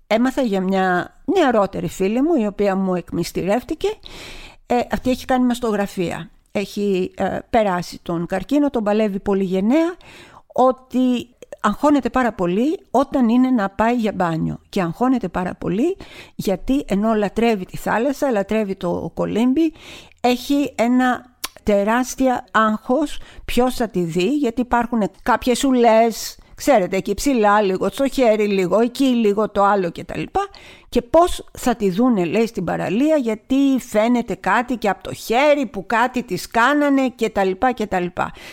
έμαθα 0.07 0.43
για 0.43 0.61
μια 0.61 1.15
νεαρότερη 1.25 1.89
φίλη 1.89 2.23
μου, 2.23 2.35
η 2.35 2.47
οποία 2.47 2.77
μου 2.77 2.95
εκμυστηρεύτηκε. 2.95 3.89
Ε, 4.67 4.81
αυτή 4.91 5.11
έχει 5.11 5.25
κάνει 5.25 5.45
μαστογραφία. 5.45 6.31
Έχει 6.53 7.13
ε, 7.17 7.39
περάσει 7.51 8.01
τον 8.03 8.27
καρκίνο, 8.27 8.71
τον 8.71 8.85
παλεύει 8.85 9.21
πολύ 9.21 9.45
γενναία, 9.45 9.97
ότι 10.53 11.29
αγχώνεται 11.61 12.11
πάρα 12.11 12.33
πολύ 12.33 12.81
όταν 12.91 13.29
είναι 13.29 13.51
να 13.51 13.69
πάει 13.69 13.95
για 13.95 14.13
μπάνιο. 14.13 14.61
Και 14.69 14.83
αγχώνεται 14.83 15.29
πάρα 15.29 15.55
πολύ 15.55 15.97
γιατί 16.35 16.85
ενώ 16.89 17.15
λατρεύει 17.15 17.65
τη 17.65 17.77
θάλασσα, 17.77 18.31
λατρεύει 18.31 18.75
το 18.77 19.11
κολύμπι 19.15 19.73
έχει 20.21 20.75
ένα 20.77 21.37
τεράστια 21.63 22.45
άγχος 22.51 23.21
ποιος 23.45 23.75
θα 23.75 23.89
τη 23.89 24.01
δει 24.01 24.37
γιατί 24.37 24.61
υπάρχουν 24.61 25.11
κάποιες 25.23 25.65
ουλές 25.65 26.39
Ξέρετε, 26.59 26.97
εκεί 26.97 27.15
ψηλά 27.15 27.61
λίγο, 27.61 27.89
στο 27.91 28.09
χέρι 28.09 28.47
λίγο, 28.47 28.81
εκεί 28.81 29.05
λίγο 29.05 29.51
το 29.51 29.65
άλλο 29.65 29.91
κτλ. 29.93 30.23
Και 30.89 31.03
πώς 31.03 31.49
θα 31.59 31.75
τη 31.75 31.91
δούνε, 31.91 32.25
λέει, 32.25 32.47
στην 32.47 32.65
παραλία, 32.65 33.17
γιατί 33.17 33.55
φαίνεται 33.79 34.35
κάτι 34.35 34.77
και 34.77 34.89
από 34.89 35.03
το 35.03 35.15
χέρι 35.15 35.67
που 35.67 35.87
κάτι 35.87 36.23
της 36.23 36.51
κάνανε 36.51 37.11
κτλ. 37.17 37.51
κτλ. 37.75 38.05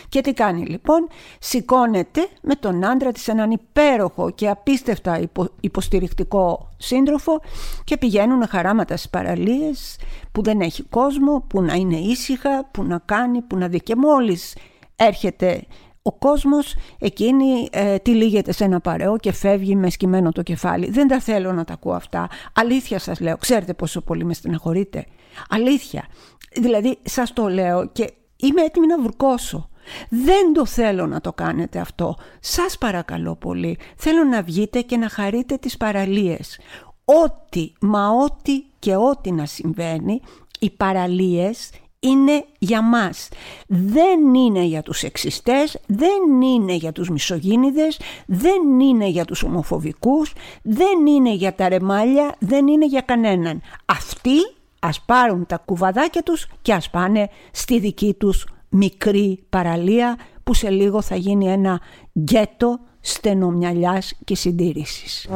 Και 0.10 0.22
τι 0.22 0.34
κάνει 0.34 0.66
λοιπόν, 0.66 1.08
σηκώνεται 1.40 2.28
με 2.42 2.56
τον 2.56 2.86
άντρα 2.86 3.12
της 3.12 3.28
έναν 3.28 3.52
υπέροχο 3.52 4.32
και 4.32 4.50
απίστευτα 4.50 5.30
υποστηρικτικό 5.60 6.70
σύντροφο 6.78 7.42
και 7.84 7.98
πηγαίνουν 7.98 8.48
χαράματα 8.48 8.98
στις 8.98 9.10
παραλίες 9.10 10.00
που 10.32 10.44
δεν 10.44 10.62
έχει 10.62 10.84
κόσμο, 10.84 11.46
που 11.50 11.62
να 11.62 11.74
είναι 11.74 11.98
ήσυχα, 11.98 12.66
που 12.72 12.84
να 12.84 13.02
κάνει, 13.06 13.42
που 13.42 13.58
να 13.58 13.68
δει 13.68 13.80
και 13.80 13.96
μόλις 13.96 14.56
έρχεται 14.96 15.66
ο 16.08 16.12
κόσμος 16.12 16.76
εκείνη 17.00 17.68
ε, 17.72 17.98
τυλίγεται 17.98 18.52
σε 18.52 18.64
ένα 18.64 18.80
παρέο 18.80 19.18
και 19.18 19.32
φεύγει 19.32 19.76
με 19.76 19.90
σκυμμένο 19.90 20.32
το 20.32 20.42
κεφάλι. 20.42 20.90
Δεν 20.90 21.08
τα 21.08 21.20
θέλω 21.20 21.52
να 21.52 21.64
τα 21.64 21.74
ακούω 21.74 21.94
αυτά. 21.94 22.30
Αλήθεια 22.54 23.00
σας 23.00 23.20
λέω. 23.20 23.38
Ξέρετε 23.38 23.74
πόσο 23.74 24.02
πολύ 24.02 24.26
με 24.26 24.34
στεναχωρείτε. 24.34 25.06
Αλήθεια. 25.50 26.06
Δηλαδή 26.54 26.98
σας 27.04 27.34
το 27.34 27.48
λέω 27.48 27.88
και 27.88 28.14
είμαι 28.36 28.62
έτοιμη 28.62 28.88
να 28.88 29.02
βουρκώσω. 29.02 29.70
Δεν 30.10 30.54
το 30.54 30.66
θέλω 30.66 31.08
να 31.08 31.22
το 31.22 31.34
κάνετε 31.34 31.80
αυτό. 31.80 32.16
Σας 32.40 32.78
παρακαλώ 32.78 33.36
πολύ. 33.36 33.78
Θέλω 33.96 34.24
να 34.24 34.42
βγείτε 34.42 34.82
και 34.82 34.98
να 34.98 35.10
χαρείτε 35.10 35.58
τις 35.58 35.78
παραλίες. 35.78 36.60
Ό,τι, 37.06 37.74
μα 37.82 38.10
ό,τι 38.10 38.64
και 38.80 38.96
ό,τι 38.96 39.32
να 39.32 39.46
συμβαίνει, 39.46 40.22
οι 40.60 40.70
παραλίες 40.70 41.70
είναι 42.00 42.46
για 42.60 42.82
μας. 42.82 43.30
Δεν 43.68 44.34
είναι 44.34 44.64
για 44.64 44.82
τους 44.82 45.04
εξιστές, 45.04 45.80
δεν 45.88 46.42
είναι 46.42 46.74
για 46.74 46.92
τους 46.92 47.10
μισογίνιδες, 47.10 48.00
δεν 48.26 48.80
είναι 48.80 49.08
για 49.08 49.26
τους 49.26 49.44
ομοφοβικούς, 49.44 50.34
δεν 50.62 51.06
είναι 51.06 51.34
για 51.34 51.56
τα 51.56 51.70
ρεμάλια, 51.70 52.36
δεν 52.40 52.68
είναι 52.68 52.86
για 52.86 53.02
κανέναν. 53.02 53.62
Αυτοί 53.86 54.38
ας 54.80 55.02
πάρουν 55.02 55.46
τα 55.46 55.58
κουβαδάκια 55.66 56.24
τους 56.24 56.48
και 56.62 56.74
ας 56.74 56.90
πάνε 56.90 57.30
στη 57.52 57.80
δική 57.80 58.14
τους 58.14 58.48
μικρή 58.70 59.46
παραλία 59.50 60.18
που 60.44 60.54
σε 60.54 60.70
λίγο 60.70 61.02
θα 61.02 61.16
γίνει 61.16 61.48
ένα 61.48 61.82
γκέτο 62.20 62.80
στενομυαλιάς 63.00 64.14
και 64.24 64.36
συντήρησης. 64.36 65.28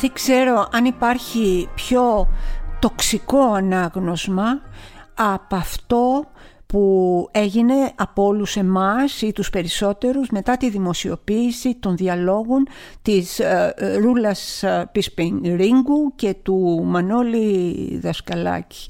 Δεν 0.00 0.12
ξέρω 0.12 0.68
αν 0.72 0.84
υπάρχει 0.84 1.68
πιο 1.74 2.28
τοξικό 2.78 3.52
ανάγνωσμα 3.52 4.60
από 5.14 5.56
αυτό 5.56 6.24
που 6.66 7.28
έγινε 7.32 7.92
από 7.94 8.24
όλους 8.24 8.56
εμάς 8.56 9.22
ή 9.22 9.32
τους 9.32 9.50
περισσότερους 9.50 10.28
μετά 10.28 10.56
τη 10.56 10.70
δημοσιοποίηση 10.70 11.74
των 11.74 11.96
διαλόγων 11.96 12.66
της 13.02 13.38
ε, 13.38 13.74
ε, 13.76 13.96
Ρούλας 13.96 14.64
Πισπινγκ 14.92 15.44
και 16.16 16.34
του 16.42 16.82
Μανώλη 16.84 17.98
Δασκαλάκη. 18.02 18.86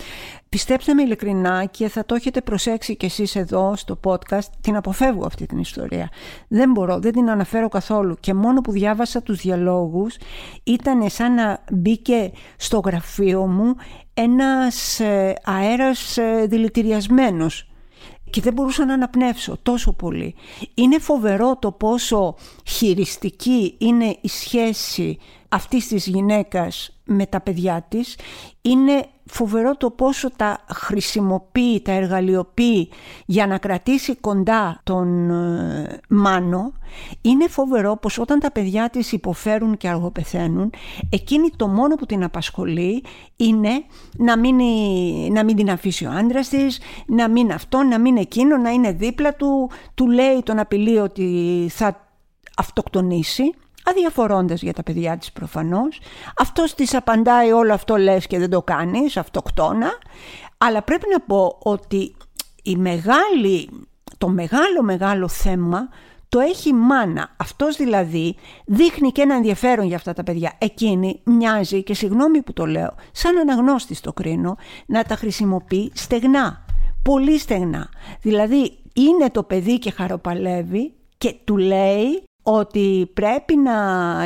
Πιστέψτε 0.57 0.95
με 0.95 1.03
ειλικρινά 1.03 1.65
και 1.65 1.89
θα 1.89 2.05
το 2.05 2.15
έχετε 2.15 2.41
προσέξει 2.41 2.97
κι 2.97 3.05
εσείς 3.05 3.37
εδώ 3.37 3.77
στο 3.77 4.01
podcast, 4.05 4.47
την 4.61 4.77
αποφεύγω 4.77 5.27
αυτή 5.27 5.47
την 5.47 5.59
ιστορία. 5.59 6.09
Δεν 6.49 6.71
μπορώ, 6.71 6.99
δεν 6.99 7.13
την 7.13 7.31
αναφέρω 7.31 7.69
καθόλου 7.69 8.17
και 8.21 8.35
μόνο 8.35 8.61
που 8.61 8.73
διάβασα 8.73 9.23
τους 9.23 9.41
διαλόγους 9.41 10.17
ήταν 10.65 11.11
σαν 11.11 11.35
να 11.35 11.65
μπήκε 11.73 12.33
στο 12.57 12.81
γραφείο 12.85 13.47
μου 13.47 13.75
ένας 14.15 15.01
ε, 15.01 15.35
αέρας 15.45 16.17
ε, 16.17 16.47
δηλητηριασμένος 16.49 17.71
και 18.31 18.41
δεν 18.41 18.53
μπορούσα 18.53 18.85
να 18.85 18.95
αναπνεύσω 18.95 19.59
τόσο 19.63 19.93
πολύ. 19.93 20.35
Είναι 20.75 20.99
φοβερό 20.99 21.57
το 21.57 21.73
πόσο 21.73 22.35
χειριστική 22.67 23.75
είναι 23.79 24.17
η 24.21 24.29
σχέση 24.29 25.19
αυτής 25.49 25.87
της 25.87 26.07
γυναίκας 26.07 27.00
με 27.13 27.27
τα 27.27 27.41
παιδιά 27.41 27.85
της. 27.89 28.19
Είναι 28.63 29.05
φοβερό 29.25 29.77
το 29.77 29.91
πόσο 29.91 30.31
τα 30.37 30.59
χρησιμοποιεί, 30.75 31.81
τα 31.81 31.93
εργαλειοποιεί 31.93 32.89
για 33.27 33.47
να 33.47 33.59
κρατήσει 33.59 34.17
κοντά 34.17 34.81
τον 34.85 35.31
ε, 35.31 36.01
Μάνο. 36.09 36.73
Είναι 37.21 37.49
φοβερό 37.49 37.97
πως 37.97 38.19
όταν 38.19 38.39
τα 38.41 38.51
παιδιά 38.51 38.91
της 38.91 39.13
υποφέρουν 39.13 39.77
και 39.77 39.89
αργοπεθαίνουν, 39.89 40.73
εκείνη 41.11 41.51
το 41.57 41.69
μόνο 41.69 41.95
που 41.95 42.07
την 42.07 42.25
απασχολεί 42.25 43.05
είναι 43.37 43.85
να 44.17 44.39
μην, 44.39 44.57
να 45.33 45.45
μην 45.45 45.57
την 45.57 45.71
αφήσει 45.71 46.07
ο 46.07 46.11
άντρας 46.11 46.49
της, 46.49 46.81
να 47.07 47.29
μην 47.29 47.53
αυτό, 47.53 47.83
να 47.83 47.99
μην 47.99 48.17
εκείνο, 48.17 48.57
να 48.57 48.71
είναι 48.71 48.93
δίπλα 48.93 49.35
του, 49.35 49.71
του 49.95 50.09
λέει 50.09 50.43
τον 50.43 50.59
απειλεί 50.59 50.99
ότι 50.99 51.67
θα 51.71 52.09
αυτοκτονήσει 52.57 53.55
αδιαφορώντας 53.91 54.63
για 54.63 54.73
τα 54.73 54.83
παιδιά 54.83 55.17
της 55.17 55.33
προφανώς. 55.33 56.01
Αυτός 56.37 56.75
της 56.75 56.95
απαντάει 56.95 57.53
όλο 57.53 57.73
αυτό 57.73 57.97
λες 57.97 58.27
και 58.27 58.39
δεν 58.39 58.51
το 58.51 58.63
κάνεις, 58.63 59.17
αυτοκτόνα. 59.17 59.91
Αλλά 60.59 60.83
πρέπει 60.83 61.07
να 61.13 61.21
πω 61.21 61.59
ότι 61.63 62.17
η 62.63 62.77
μεγάλη, 62.77 63.69
το 64.19 64.29
μεγάλο 64.29 64.83
μεγάλο 64.83 65.29
θέμα 65.29 65.89
το 66.29 66.41
έχει 66.41 66.69
η 66.69 66.73
μάνα. 66.73 67.35
Αυτός 67.37 67.77
δηλαδή 67.77 68.37
δείχνει 68.65 69.13
και 69.13 69.23
ένα 69.23 69.35
ενδιαφέρον 69.35 69.87
για 69.87 69.97
αυτά 69.97 70.13
τα 70.13 70.23
παιδιά. 70.23 70.53
Εκείνη 70.59 71.21
μοιάζει 71.25 71.83
και 71.83 71.95
συγγνώμη 71.95 72.43
που 72.43 72.53
το 72.53 72.67
λέω, 72.67 72.95
σαν 73.13 73.39
αναγνώστη 73.39 74.01
το 74.01 74.13
κρίνω, 74.13 74.57
να 74.87 75.05
τα 75.05 75.15
χρησιμοποιεί 75.15 75.91
στεγνά. 75.95 76.65
Πολύ 77.03 77.39
στεγνά. 77.39 77.89
Δηλαδή 78.21 78.79
είναι 78.93 79.31
το 79.31 79.43
παιδί 79.43 79.79
και 79.79 79.91
χαροπαλεύει 79.91 80.93
και 81.19 81.35
του 81.45 81.57
λέει 81.57 82.23
ότι 82.43 83.11
πρέπει 83.15 83.57
να 83.57 83.73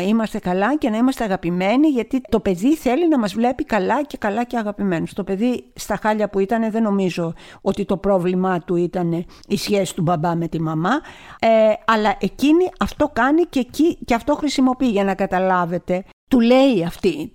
είμαστε 0.07 0.39
καλά 0.39 0.77
και 0.77 0.91
να 0.91 0.97
είμαστε 0.97 1.25
αγαπημένοι 1.25 1.89
γιατί 1.89 2.21
το 2.29 2.41
παιδί 2.41 2.77
θέλει 2.77 3.09
να 3.09 3.19
μας 3.19 3.35
βλέπει 3.35 3.65
καλά 3.65 4.05
και 4.05 4.17
καλά 4.17 4.45
και 4.45 4.57
αγαπημένους. 4.57 5.13
Το 5.13 5.25
παιδί 5.25 5.65
στα 5.75 5.99
χάλια 6.03 6.29
που 6.29 6.39
ήταν 6.39 6.71
δεν 6.71 6.83
νομίζω 6.83 7.35
ότι 7.61 7.85
το 7.85 7.97
πρόβλημά 7.97 8.59
του 8.61 8.77
ήταν 8.77 9.25
η 9.49 9.57
σχέση 9.57 9.95
του 9.95 10.03
μπαμπά 10.03 10.35
με 10.35 10.49
τη 10.49 10.61
μαμά 10.61 11.01
ε, 11.39 11.49
αλλά 11.85 12.17
εκείνη 12.21 12.71
αυτό 12.81 13.11
κάνει 13.13 13.43
και, 13.43 13.61
εκεί, 13.61 13.99
και 14.05 14.15
αυτό 14.15 14.35
χρησιμοποιεί 14.35 14.89
για 14.89 15.05
να 15.05 15.15
καταλάβετε. 15.15 16.05
Του 16.31 16.41
λέει 16.41 16.85
αυτή 16.87 17.33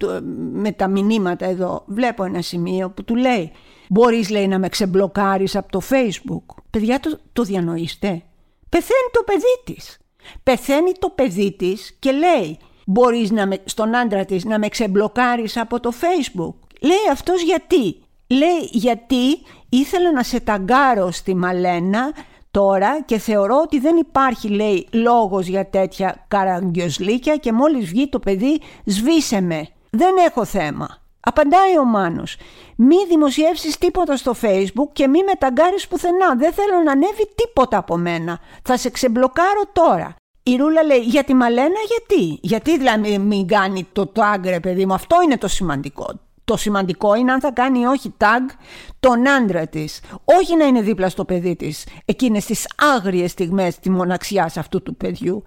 με 0.52 0.72
τα 0.72 0.88
μηνύματα 0.88 1.46
εδώ, 1.46 1.84
βλέπω 1.88 2.24
ένα 2.24 2.42
σημείο 2.42 2.90
που 2.90 3.04
του 3.04 3.16
λέει 3.16 3.52
μπορείς 3.90 4.30
λέει 4.30 4.48
να 4.48 4.60
με 4.60 4.70
ξεμπλοκάρεις 4.70 5.56
από 5.56 5.72
το 5.72 5.82
facebook. 5.90 6.56
Παιδιά 6.70 7.00
το, 7.00 7.20
το 7.34 7.44
διανοείστε. 7.44 8.24
Πεθαίνει 8.70 9.10
το 9.12 9.24
παιδί 9.26 9.74
της. 9.74 9.99
Πεθαίνει 10.44 10.92
το 11.00 11.10
παιδί 11.10 11.52
της 11.52 11.96
και 12.00 12.12
λέει 12.12 12.58
μπορείς 12.86 13.32
να 13.32 13.48
με, 13.48 13.62
στον 13.66 13.96
άντρα 13.96 14.26
της 14.26 14.46
να 14.46 14.60
με 14.60 14.68
ξεμπλοκάρεις 14.68 15.58
από 15.58 15.80
το 15.80 15.92
facebook. 16.02 16.56
Λέει 16.82 17.12
αυτός 17.12 17.44
γιατί; 17.44 18.04
Λέει 18.32 18.70
γιατί 18.72 19.38
ήθελα 19.70 20.12
να 20.12 20.24
σε 20.24 20.40
ταγκάρω 20.40 21.12
στη 21.12 21.36
Μαλένα 21.36 22.14
τώρα 22.52 23.02
και 23.02 23.18
θεωρώ 23.18 23.60
ότι 23.64 23.80
δεν 23.80 23.98
υπάρχει 23.98 24.48
λέει 24.48 24.88
λόγος 24.92 25.48
για 25.48 25.70
τέτοια 25.70 26.26
καραγκιοσλίκια 26.28 27.36
και 27.36 27.52
μόλις 27.52 27.86
βγει 27.86 28.10
το 28.10 28.20
παιδί 28.20 28.62
σβήσε 28.86 29.42
με. 29.42 29.68
Δεν 29.90 30.16
έχω 30.28 30.46
θέμα. 30.46 31.02
Απαντάει 31.20 31.78
ο 31.78 31.84
Μάνος. 31.84 32.38
Μη 32.76 32.96
δημοσιεύσεις 33.08 33.78
τίποτα 33.78 34.18
στο 34.18 34.36
facebook 34.42 34.90
και 34.94 35.08
μη 35.08 35.24
με 35.24 35.34
ταγκάρεις 35.40 35.88
πουθενά. 35.88 36.36
Δεν 36.36 36.54
θέλω 36.54 36.82
να 36.86 36.92
ανέβει 36.92 37.30
τίποτα 37.36 37.78
από 37.78 37.98
μένα. 37.98 38.40
Θα 38.64 38.78
σε 38.78 38.90
ξεμπλοκάρω 38.90 39.62
τώρα. 39.74 40.16
Η 40.44 40.56
Ρούλα 40.56 40.84
λέει 40.84 41.00
για 41.00 41.24
τη 41.24 41.34
Μαλένα 41.34 41.80
γιατί; 41.88 42.40
Γιατί 42.42 42.78
δηλαδή 42.78 43.18
μην 43.18 43.48
κάνει 43.48 43.88
το 43.94 44.12
tag 44.16 44.40
ρε 44.44 44.60
παιδί 44.60 44.86
μου. 44.86 44.94
Αυτό 44.94 45.22
είναι 45.22 45.38
το 45.38 45.48
σημαντικό. 45.48 46.20
Το 46.50 46.58
σημαντικό 46.58 47.16
είναι 47.16 47.32
αν 47.32 47.40
θα 47.40 47.52
κάνει 47.52 47.80
ή 47.80 47.86
όχι 47.86 48.14
tag 48.18 48.54
τον 49.00 49.28
άντρα 49.28 49.68
της. 49.68 50.02
Όχι 50.24 50.56
να 50.56 50.66
είναι 50.66 50.82
δίπλα 50.82 51.10
στο 51.10 51.26
παιδί 51.26 51.56
της 51.56 51.88
εκείνες 52.06 52.46
τις 52.46 52.68
άγριες 52.96 53.32
στιγμές 53.32 53.80
τη 53.80 53.90
μοναξιάς 53.90 54.58
αυτού 54.58 54.82
του 54.82 54.96
παιδιού. 54.96 55.44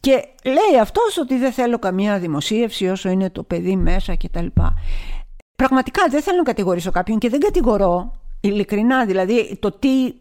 Και 0.00 0.24
λέει 0.44 0.80
αυτός 0.80 1.18
ότι 1.18 1.38
δεν 1.38 1.52
θέλω 1.52 1.78
καμία 1.78 2.18
δημοσίευση 2.18 2.88
όσο 2.88 3.08
είναι 3.08 3.30
το 3.30 3.42
παιδί 3.42 3.76
μέσα 3.76 4.16
κτλ. 4.16 4.46
Πραγματικά 5.56 6.02
δεν 6.10 6.22
θέλω 6.22 6.36
να 6.36 6.42
κατηγορήσω 6.42 6.90
κάποιον 6.90 7.18
και 7.18 7.28
δεν 7.28 7.40
κατηγορώ 7.40 8.20
ειλικρινά 8.40 9.06
δηλαδή 9.06 9.58
το 9.60 9.70
τι 9.70 10.12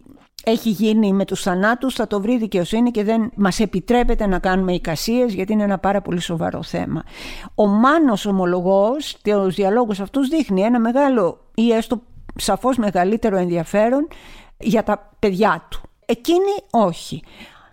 έχει 0.50 0.70
γίνει 0.70 1.14
με 1.14 1.26
τους 1.26 1.42
θανάτους 1.42 1.96
θα 1.96 2.08
το 2.08 2.22
βρει 2.22 2.38
δικαιοσύνη 2.38 2.92
και 2.92 3.04
δεν 3.04 3.32
μας 3.36 3.60
επιτρέπεται 3.60 4.28
να 4.28 4.40
κάνουμε 4.40 4.74
εικασίες 4.74 5.34
γιατί 5.34 5.54
είναι 5.54 5.64
ένα 5.64 5.78
πάρα 5.78 6.02
πολύ 6.02 6.20
σοβαρό 6.20 6.64
θέμα. 6.64 7.04
Ο 7.56 7.68
Μάνος 7.68 8.26
ομολογός 8.26 9.18
τους 9.24 9.56
διαλόγους 9.56 10.00
αυτούς 10.00 10.28
δείχνει 10.28 10.62
ένα 10.62 10.80
μεγάλο 10.80 11.40
ή 11.56 11.72
έστω 11.72 12.02
σαφώς 12.36 12.78
μεγαλύτερο 12.78 13.38
ενδιαφέρον 13.38 14.08
για 14.58 14.84
τα 14.84 15.16
παιδιά 15.20 15.66
του. 15.70 15.82
Εκείνη 16.06 16.56
όχι. 16.72 17.24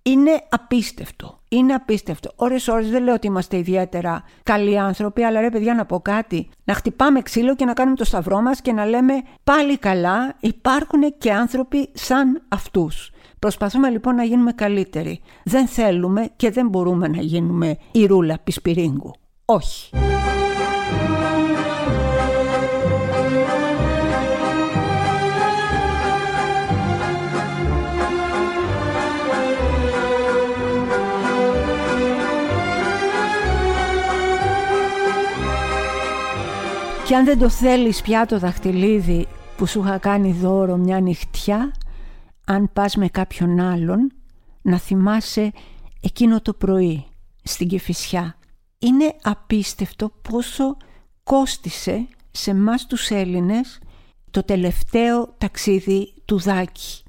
Είναι 0.07 0.41
απίστευτο. 0.49 1.39
Είναι 1.49 1.73
απίστευτο. 1.73 2.31
Ωρες 2.35 2.67
ώρες 2.67 2.89
δεν 2.89 3.03
λέω 3.03 3.13
ότι 3.13 3.27
είμαστε 3.27 3.57
ιδιαίτερα 3.57 4.23
καλοί 4.43 4.79
άνθρωποι, 4.79 5.23
αλλά 5.23 5.41
ρε 5.41 5.49
παιδιά 5.49 5.73
να 5.73 5.85
πω 5.85 5.99
κάτι. 5.99 6.49
Να 6.63 6.73
χτυπάμε 6.73 7.21
ξύλο 7.21 7.55
και 7.55 7.65
να 7.65 7.73
κάνουμε 7.73 7.95
το 7.95 8.03
σταυρό 8.05 8.41
μας 8.41 8.61
και 8.61 8.71
να 8.71 8.85
λέμε 8.85 9.13
πάλι 9.43 9.77
καλά 9.77 10.35
υπάρχουν 10.39 11.17
και 11.17 11.33
άνθρωποι 11.33 11.89
σαν 11.93 12.41
αυτούς. 12.47 13.11
Προσπαθούμε 13.39 13.89
λοιπόν 13.89 14.15
να 14.15 14.23
γίνουμε 14.23 14.51
καλύτεροι. 14.51 15.21
Δεν 15.43 15.67
θέλουμε 15.67 16.29
και 16.35 16.51
δεν 16.51 16.67
μπορούμε 16.67 17.07
να 17.07 17.21
γίνουμε 17.21 17.77
η 17.91 18.05
ρούλα 18.05 18.39
πισπυρίγκου. 18.43 19.13
Όχι. 19.45 19.89
Και 37.07 37.15
αν 37.15 37.25
δεν 37.25 37.39
το 37.39 37.49
θέλεις 37.49 38.01
πια 38.01 38.25
το 38.25 38.39
δαχτυλίδι 38.39 39.27
που 39.57 39.65
σου 39.65 39.79
είχα 39.79 39.97
κάνει 39.97 40.31
δώρο 40.31 40.77
μια 40.77 40.99
νυχτιά, 40.99 41.71
αν 42.45 42.69
πας 42.73 42.95
με 42.95 43.07
κάποιον 43.07 43.59
άλλον, 43.59 44.11
να 44.61 44.77
θυμάσαι 44.77 45.51
εκείνο 46.01 46.41
το 46.41 46.53
πρωί 46.53 47.05
στην 47.43 47.67
Κεφισιά. 47.67 48.35
Είναι 48.79 49.15
απίστευτο 49.21 50.11
πόσο 50.29 50.77
κόστισε 51.23 52.07
σε 52.31 52.53
μας 52.53 52.85
τους 52.85 53.09
Έλληνες 53.09 53.79
το 54.31 54.43
τελευταίο 54.43 55.35
ταξίδι 55.37 56.13
του 56.25 56.39
Δάκη. 56.39 57.03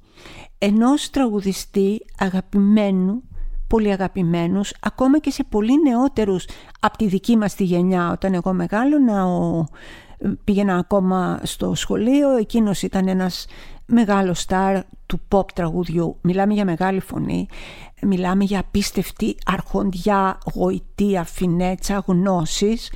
Ενός 0.58 1.10
τραγουδιστή 1.10 2.00
αγαπημένου, 2.18 3.22
πολύ 3.68 3.92
αγαπημένους, 3.92 4.74
ακόμα 4.80 5.18
και 5.18 5.30
σε 5.30 5.44
πολύ 5.44 5.82
νεότερους 5.82 6.46
από 6.80 6.96
τη 6.96 7.06
δική 7.06 7.36
μας 7.36 7.54
τη 7.54 7.64
γενιά. 7.64 8.10
Όταν 8.10 8.34
εγώ 8.34 8.52
μεγάλωνα, 8.52 9.26
ο, 9.26 9.66
πήγαινα 10.44 10.76
ακόμα 10.76 11.40
στο 11.42 11.74
σχολείο, 11.74 12.36
εκείνος 12.36 12.82
ήταν 12.82 13.08
ένας 13.08 13.46
μεγάλος 13.86 14.40
στάρ 14.40 14.80
του 15.06 15.20
pop 15.28 15.52
τραγουδιού. 15.54 16.18
Μιλάμε 16.20 16.54
για 16.54 16.64
μεγάλη 16.64 17.00
φωνή, 17.00 17.46
μιλάμε 18.02 18.44
για 18.44 18.60
απίστευτη 18.60 19.36
αρχοντιά, 19.44 20.38
γοητεία, 20.54 21.24
φινέτσα, 21.24 22.04
γνώσεις. 22.06 22.92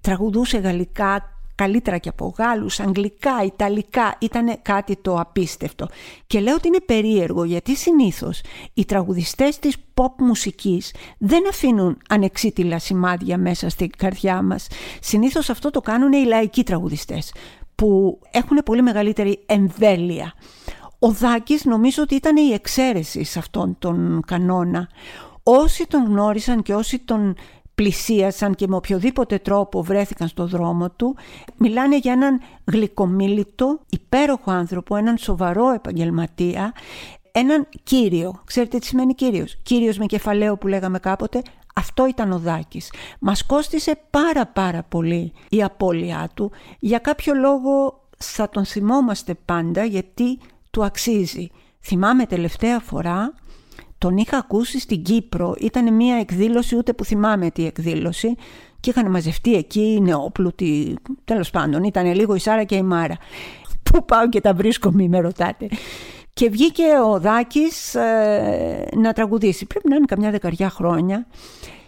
Τραγουδούσε 0.00 0.58
γαλλικά, 0.58 1.37
καλύτερα 1.58 1.98
και 1.98 2.08
από 2.08 2.34
Γάλλους, 2.38 2.80
Αγγλικά, 2.80 3.42
Ιταλικά, 3.44 4.16
ήταν 4.18 4.58
κάτι 4.62 4.96
το 4.96 5.20
απίστευτο. 5.20 5.88
Και 6.26 6.40
λέω 6.40 6.54
ότι 6.54 6.68
είναι 6.68 6.80
περίεργο 6.86 7.44
γιατί 7.44 7.76
συνήθως 7.76 8.40
οι 8.74 8.84
τραγουδιστές 8.84 9.58
της 9.58 9.76
pop 9.94 10.12
μουσικής 10.18 10.94
δεν 11.18 11.48
αφήνουν 11.48 11.98
ανεξίτηλα 12.08 12.78
σημάδια 12.78 13.38
μέσα 13.38 13.68
στην 13.68 13.90
καρδιά 13.98 14.42
μας. 14.42 14.66
Συνήθως 15.00 15.50
αυτό 15.50 15.70
το 15.70 15.80
κάνουν 15.80 16.12
οι 16.12 16.24
λαϊκοί 16.24 16.62
τραγουδιστές 16.62 17.32
που 17.74 18.20
έχουν 18.30 18.56
πολύ 18.64 18.82
μεγαλύτερη 18.82 19.42
εμβέλεια. 19.46 20.32
Ο 20.98 21.10
Δάκης 21.10 21.64
νομίζω 21.64 22.02
ότι 22.02 22.14
ήταν 22.14 22.36
η 22.36 22.52
εξαίρεση 22.52 23.24
σε 23.24 23.38
αυτόν 23.38 23.76
τον 23.78 24.22
κανόνα. 24.26 24.88
Όσοι 25.42 25.86
τον 25.86 26.04
γνώρισαν 26.04 26.62
και 26.62 26.74
όσοι 26.74 26.98
τον 26.98 27.34
πλησίασαν 27.78 28.54
και 28.54 28.66
με 28.68 28.76
οποιοδήποτε 28.76 29.38
τρόπο 29.38 29.82
βρέθηκαν 29.82 30.28
στο 30.28 30.46
δρόμο 30.46 30.90
του, 30.90 31.16
μιλάνε 31.56 31.98
για 31.98 32.12
έναν 32.12 32.40
γλυκομίλητο, 32.64 33.80
υπέροχο 33.90 34.50
άνθρωπο, 34.50 34.96
έναν 34.96 35.16
σοβαρό 35.16 35.70
επαγγελματία, 35.70 36.72
έναν 37.32 37.66
κύριο. 37.82 38.40
Ξέρετε 38.44 38.78
τι 38.78 38.86
σημαίνει 38.86 39.14
κύριος; 39.14 39.58
Κύριος 39.62 39.98
με 39.98 40.06
κεφαλαίο 40.06 40.56
που 40.56 40.66
λέγαμε 40.66 40.98
κάποτε, 40.98 41.42
αυτό 41.74 42.06
ήταν 42.06 42.32
ο 42.32 42.38
Δάκης. 42.38 42.92
Μας 43.18 43.46
κόστισε 43.46 43.98
πάρα 44.10 44.46
πάρα 44.46 44.82
πολύ 44.82 45.32
η 45.48 45.62
απώλειά 45.62 46.30
του. 46.34 46.50
Για 46.78 46.98
κάποιο 46.98 47.34
λόγο 47.34 48.00
θα 48.18 48.48
τον 48.48 48.64
θυμόμαστε 48.64 49.34
πάντα 49.44 49.84
γιατί 49.84 50.38
του 50.70 50.84
αξίζει. 50.84 51.48
Θυμάμαι 51.80 52.26
τελευταία 52.26 52.78
φορά 52.78 53.34
τον 53.98 54.16
είχα 54.16 54.36
ακούσει 54.36 54.80
στην 54.80 55.02
Κύπρο. 55.02 55.54
Ήταν 55.60 55.94
μια 55.94 56.16
εκδήλωση, 56.16 56.76
ούτε 56.76 56.92
που 56.92 57.04
θυμάμαι 57.04 57.50
τι 57.50 57.66
εκδήλωση. 57.66 58.34
Και 58.80 58.90
είχαν 58.90 59.10
μαζευτεί 59.10 59.54
εκεί 59.54 59.80
οι 59.80 60.00
νεόπλουτοι. 60.00 60.96
Τέλος 61.24 61.50
πάντων, 61.50 61.82
ήταν 61.82 62.14
λίγο 62.14 62.34
η 62.34 62.38
Σάρα 62.38 62.64
και 62.64 62.76
η 62.76 62.82
Μάρα. 62.82 63.16
Πού 63.82 64.04
πάω 64.04 64.28
και 64.28 64.40
τα 64.40 64.54
βρίσκω, 64.54 64.90
μη 64.90 65.08
με 65.08 65.20
ρωτάτε. 65.20 65.68
Και 66.32 66.50
βγήκε 66.50 66.84
ο 67.06 67.20
Δάκης 67.20 67.94
ε, 67.94 68.88
να 68.96 69.12
τραγουδήσει. 69.12 69.66
Πρέπει 69.66 69.88
να 69.88 69.96
είναι 69.96 70.04
καμιά 70.04 70.30
δεκαριά 70.30 70.70
χρόνια. 70.70 71.26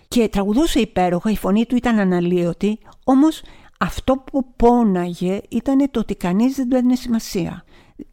Και 0.08 0.28
τραγουδούσε 0.28 0.80
υπέροχα, 0.80 1.30
η 1.30 1.36
φωνή 1.36 1.66
του 1.66 1.76
ήταν 1.76 1.98
αναλύωτη. 1.98 2.78
Όμως 3.04 3.42
αυτό 3.78 4.14
που 4.16 4.44
πόναγε 4.56 5.40
ήταν 5.48 5.90
το 5.90 6.00
ότι 6.00 6.14
κανείς 6.14 6.54
δεν 6.54 6.68
του 6.68 6.76
έδινε 6.76 6.94
σημασία. 6.94 7.64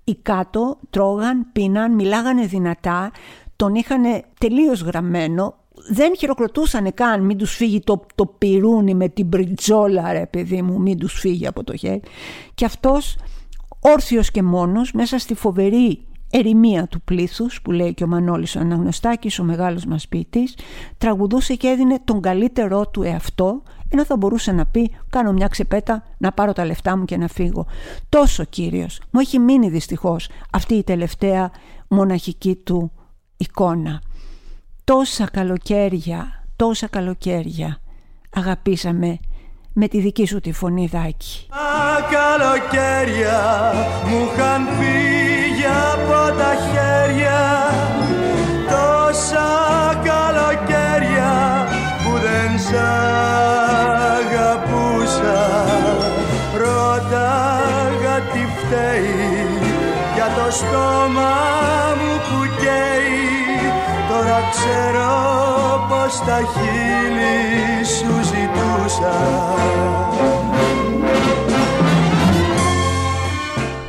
Οι 0.04 0.16
κάτω 0.16 0.80
τρώγαν, 0.90 1.52
πίναν, 1.52 1.94
μιλάγανε 1.94 2.46
δυνατά, 2.46 3.12
τον 3.58 3.76
είχαν 3.76 4.04
τελείως 4.40 4.82
γραμμένο, 4.82 5.56
δεν 5.90 6.18
χειροκροτούσαν 6.18 6.94
καν 6.94 7.22
μην 7.22 7.38
τους 7.38 7.56
φύγει 7.56 7.80
το, 7.80 8.06
το 8.16 8.26
πυρούνι 8.26 8.94
με 8.94 9.10
την 9.10 9.26
μπριτζόλα 9.26 10.14
ρε 10.14 10.26
παιδί 10.26 10.62
μου, 10.62 10.82
μην 10.82 10.98
τους 10.98 11.14
φύγει 11.14 11.48
από 11.48 11.64
το 11.64 11.76
χέρι. 11.76 12.02
Και 12.54 12.66
αυτός 12.66 13.18
όρθιος 13.80 14.32
και 14.32 14.44
μόνος 14.44 14.92
μέσα 14.92 15.18
στη 15.18 15.34
φοβερή 15.34 16.06
ερημία 16.30 16.88
του 16.88 17.02
πλήθους 17.02 17.62
που 17.62 17.72
λέει 17.72 17.94
και 17.94 18.04
ο 18.04 18.08
Μανώλης 18.08 18.56
ο 18.56 18.60
Αναγνωστάκης, 18.60 19.40
ο 19.40 19.44
μεγάλος 19.44 19.86
μας 19.86 20.08
ποιητής, 20.08 20.58
τραγουδούσε 20.98 21.56
και 21.56 21.68
έδινε 21.68 22.00
τον 22.06 22.22
καλύτερό 22.22 22.88
του 22.88 23.04
εαυτό 23.04 23.62
ενώ 23.90 24.06
θα 24.06 24.18
μπορούσε 24.18 24.52
να 24.52 24.66
πει 24.66 24.92
κάνω 25.10 25.34
μια 25.34 25.48
ξεπέτα 25.48 26.04
να 26.18 26.32
πάρω 26.32 26.54
τα 26.54 26.66
λεφτά 26.66 26.98
μου 26.98 27.06
και 27.06 27.18
να 27.18 27.28
φύγω. 27.28 27.66
Τόσο 28.10 28.44
κύριος. 28.44 29.02
Μου 29.12 29.20
έχει 29.20 29.40
μείνει 29.40 29.70
δυστυχώς 29.70 30.30
αυτή 30.52 30.74
η 30.74 30.84
τελευταία 30.84 31.52
μοναχική 31.88 32.56
του 32.56 32.92
εικόνα. 33.38 34.02
Τόσα 34.84 35.30
καλοκαίρια, 35.32 36.44
τόσα 36.56 36.88
καλοκαίρια 36.88 37.80
αγαπήσαμε 38.38 39.20
με 39.74 39.88
τη 39.88 40.00
δική 40.00 40.26
σου 40.26 40.40
τη 40.40 40.52
φωνή 40.52 40.90
Δάκη. 40.92 41.48
Τα 41.50 42.08
καλοκαίρια 42.16 43.74
μου 44.08 44.28
είχαν 44.34 44.68
φύγει 44.78 45.66
από 45.94 46.38
τα 46.38 46.52
χέρια 46.56 47.40
Τόσα 48.70 49.50
καλοκαίρια 50.04 51.34
που 52.04 52.12
δεν 52.20 52.60
σ' 52.60 52.74
αγαπούσα 54.18 55.42
Ρώταγα 56.58 58.22
τι 58.34 58.40
φταίει 58.58 59.48
για 60.16 60.26
το 60.36 60.52
στόμα 60.52 60.88
μου 60.92 61.08
που 61.08 61.16
καίει 61.30 61.87
Τώρα 64.38 64.50
ξέρω 64.50 65.10
πως 65.90 66.20
τα 66.20 66.38
χείλη 66.38 67.86
σου 67.86 68.24
ζητούσα. 68.24 69.14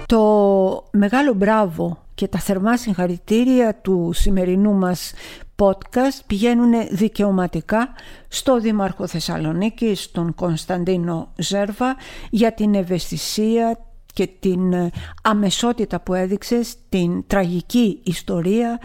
Το 0.06 0.84
μεγάλο 0.92 1.34
μπράβο 1.34 1.98
και 2.14 2.28
τα 2.28 2.38
θερμά 2.38 2.76
συγχαρητήρια 2.76 3.74
του 3.74 4.10
σημερινού 4.14 4.72
μας 4.72 5.12
podcast 5.56 6.20
πηγαίνουν 6.26 6.72
δικαιωματικά 6.90 7.88
στο 8.28 8.60
Δήμαρχο 8.60 9.06
Θεσσαλονίκης, 9.06 10.10
τον 10.10 10.34
Κωνσταντίνο 10.34 11.32
Ζέρβα, 11.36 11.96
για 12.30 12.52
την 12.52 12.74
ευαισθησία 12.74 13.78
και 14.18 14.28
την 14.40 14.90
αμεσότητα 15.22 16.00
που 16.00 16.14
έδειξε 16.14 16.68
στην 16.68 17.26
τραγική 17.26 18.00
ιστορία 18.04 18.80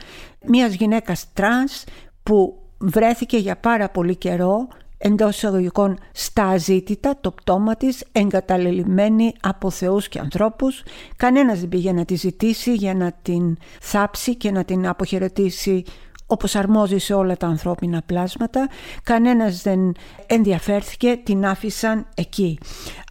μιας 0.47 0.73
γυναίκας 0.73 1.25
τρανς 1.33 1.83
που 2.23 2.57
βρέθηκε 2.77 3.37
για 3.37 3.57
πάρα 3.57 3.89
πολύ 3.89 4.15
καιρό 4.15 4.67
εντός 4.97 5.35
εισαγωγικών 5.35 5.97
στα 6.11 6.43
αζήτητα, 6.43 7.17
το 7.21 7.31
πτώμα 7.31 7.75
της 7.75 8.03
εγκαταλελειμμένη 8.11 9.33
από 9.41 9.69
θεούς 9.69 10.07
και 10.07 10.19
ανθρώπους. 10.19 10.83
Κανένας 11.15 11.59
δεν 11.59 11.69
πήγε 11.69 11.91
να 11.91 12.05
τη 12.05 12.15
ζητήσει 12.15 12.73
για 12.73 12.93
να 12.93 13.11
την 13.21 13.57
θάψει 13.81 14.35
και 14.35 14.51
να 14.51 14.63
την 14.63 14.87
αποχαιρετήσει 14.87 15.83
όπως 16.25 16.55
αρμόζει 16.55 16.97
σε 16.97 17.13
όλα 17.13 17.37
τα 17.37 17.47
ανθρώπινα 17.47 18.01
πλάσματα. 18.05 18.69
Κανένας 19.03 19.61
δεν 19.61 19.95
ενδιαφέρθηκε, 20.27 21.19
την 21.23 21.45
άφησαν 21.45 22.07
εκεί. 22.15 22.57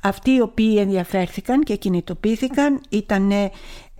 Αυτοί 0.02 0.30
οι 0.30 0.40
οποίοι 0.40 0.76
ενδιαφέρθηκαν 0.78 1.62
και 1.62 1.76
κινητοποιήθηκαν 1.76 2.80
ήταν 2.88 3.30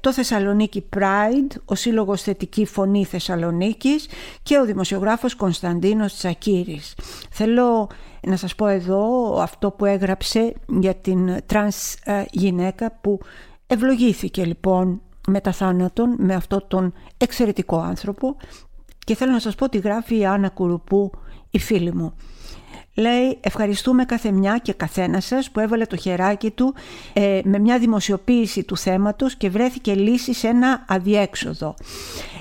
το 0.03 0.13
Θεσσαλονίκη 0.13 0.89
Pride, 0.97 1.57
ο 1.65 1.75
Σύλλογος 1.75 2.23
Θετική 2.23 2.67
Φωνή 2.67 3.05
Θεσσαλονίκης 3.05 4.09
και 4.43 4.59
ο 4.59 4.65
δημοσιογράφος 4.65 5.35
Κωνσταντίνος 5.35 6.15
Τσακύρης. 6.15 6.95
Θέλω 7.31 7.89
να 8.21 8.37
σας 8.37 8.55
πω 8.55 8.67
εδώ 8.67 9.35
αυτό 9.41 9.71
που 9.71 9.85
έγραψε 9.85 10.55
για 10.81 10.95
την 10.95 11.37
τρανς 11.47 11.95
ε, 12.05 12.25
γυναίκα 12.31 12.99
που 13.01 13.21
ευλογήθηκε 13.67 14.45
λοιπόν 14.45 15.01
μετά 15.29 15.53
θάνατον 15.53 16.15
με 16.19 16.35
αυτόν 16.35 16.65
τον 16.69 16.93
εξαιρετικό 17.17 17.79
άνθρωπο 17.79 18.37
και 18.99 19.15
θέλω 19.15 19.33
να 19.33 19.41
σας 19.41 19.55
πω 19.55 19.69
τι 19.69 19.79
γράφει 19.79 20.19
η 20.19 20.27
Άννα 20.27 20.49
Κουρουπού 20.49 21.11
η 21.51 21.59
φίλη 21.59 21.95
μου. 21.95 22.15
Λέει 22.95 23.39
ευχαριστούμε 23.41 24.05
κάθε 24.05 24.31
μια 24.31 24.59
και 24.59 24.73
καθένα 24.73 25.21
σας 25.21 25.51
που 25.51 25.61
έβαλε 25.61 25.87
το 25.87 25.97
χεράκι 25.97 26.51
του 26.51 26.75
ε, 27.13 27.41
με 27.45 27.59
μια 27.59 27.79
δημοσιοποίηση 27.79 28.65
του 28.65 28.77
θέματος 28.77 29.37
και 29.37 29.51
βρέθηκε 29.51 29.95
λύση 29.95 30.35
σε 30.35 30.49
ένα 30.49 30.85
αδιέξοδο. 30.89 31.75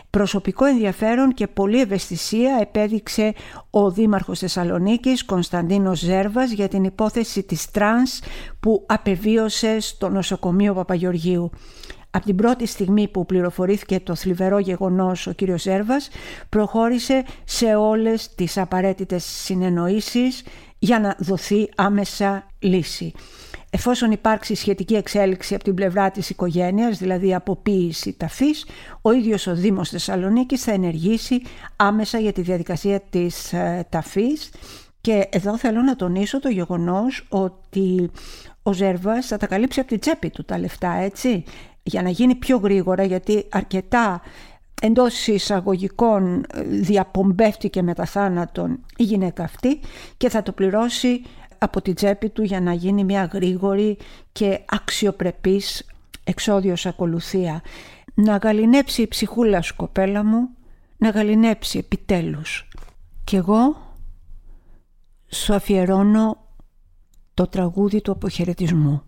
Προσωπικό 0.09 0.65
ενδιαφέρον 0.65 1.33
και 1.33 1.47
πολλή 1.47 1.79
ευαισθησία 1.81 2.57
επέδειξε 2.61 3.33
ο 3.69 3.91
Δήμαρχος 3.91 4.39
Θεσσαλονίκης 4.39 5.25
Κωνσταντίνος 5.25 5.99
Ζέρβας 5.99 6.51
για 6.51 6.67
την 6.67 6.83
υπόθεση 6.83 7.43
της 7.43 7.71
τρανς 7.71 8.19
που 8.59 8.83
απεβίωσε 8.87 9.79
στο 9.79 10.09
νοσοκομείο 10.09 10.73
Παπαγεωργίου. 10.73 11.49
Από 12.11 12.25
την 12.25 12.35
πρώτη 12.35 12.65
στιγμή 12.65 13.07
που 13.07 13.25
πληροφορήθηκε 13.25 13.99
το 13.99 14.15
θλιβερό 14.15 14.59
γεγονός 14.59 15.27
ο 15.27 15.31
κύριος 15.31 15.61
Ζέρβας 15.61 16.09
προχώρησε 16.49 17.23
σε 17.43 17.75
όλες 17.75 18.35
τις 18.35 18.57
απαραίτητες 18.57 19.23
συνεννοήσεις 19.23 20.43
για 20.79 20.99
να 20.99 21.15
δοθεί 21.19 21.69
άμεσα 21.75 22.47
λύση. 22.59 23.13
Εφόσον 23.69 24.11
υπάρξει 24.11 24.55
σχετική 24.55 24.95
εξέλιξη 24.95 25.55
από 25.55 25.63
την 25.63 25.73
πλευρά 25.73 26.11
της 26.11 26.29
οικογένειας, 26.29 26.97
δηλαδή 26.97 27.33
αποποίηση 27.33 28.13
ταφής, 28.13 28.65
ο 29.01 29.11
ίδιος 29.11 29.47
ο 29.47 29.55
Δήμος 29.55 29.89
Θεσσαλονίκης 29.89 30.63
θα 30.63 30.71
ενεργήσει 30.71 31.41
άμεσα 31.75 32.19
για 32.19 32.33
τη 32.33 32.41
διαδικασία 32.41 33.01
της 33.09 33.53
ε, 33.53 33.85
ταφής 33.89 34.49
και 35.01 35.27
εδώ 35.31 35.57
θέλω 35.57 35.81
να 35.81 35.95
τονίσω 35.95 36.39
το 36.39 36.49
γεγονός 36.49 37.25
ότι 37.29 38.11
ο 38.63 38.73
Ζέρβας 38.73 39.27
θα 39.27 39.37
τα 39.37 39.47
καλύψει 39.47 39.79
από 39.79 39.89
την 39.89 39.99
τσέπη 39.99 40.29
του 40.29 40.43
τα 40.43 40.59
λεφτά, 40.59 40.91
έτσι 40.91 41.43
για 41.91 42.01
να 42.01 42.09
γίνει 42.09 42.35
πιο 42.35 42.57
γρήγορα 42.57 43.03
γιατί 43.03 43.45
αρκετά 43.49 44.21
εντός 44.81 45.27
εισαγωγικών 45.27 46.45
διαπομπεύτηκε 46.67 47.81
μετά 47.81 48.05
θάνατον 48.05 48.85
η 48.97 49.03
γυναίκα 49.03 49.43
αυτή 49.43 49.79
και 50.17 50.29
θα 50.29 50.43
το 50.43 50.51
πληρώσει 50.51 51.21
από 51.57 51.81
την 51.81 51.93
τσέπη 51.93 52.29
του 52.29 52.43
για 52.43 52.61
να 52.61 52.73
γίνει 52.73 53.03
μια 53.03 53.29
γρήγορη 53.33 53.97
και 54.31 54.59
αξιοπρεπής 54.65 55.87
εξόδιος 56.23 56.85
ακολουθία. 56.85 57.61
Να 58.13 58.37
γαλινέψει 58.37 59.01
η 59.01 59.07
ψυχούλα 59.07 59.61
σου 59.61 59.75
κοπέλα 59.75 60.23
μου, 60.23 60.49
να 60.97 61.09
γαλινέψει 61.09 61.77
επιτέλους. 61.77 62.67
Κι 63.23 63.35
εγώ 63.35 63.95
σου 65.27 65.53
αφιερώνω 65.53 66.37
το 67.33 67.47
τραγούδι 67.47 68.01
του 68.01 68.11
αποχαιρετισμού. 68.11 69.01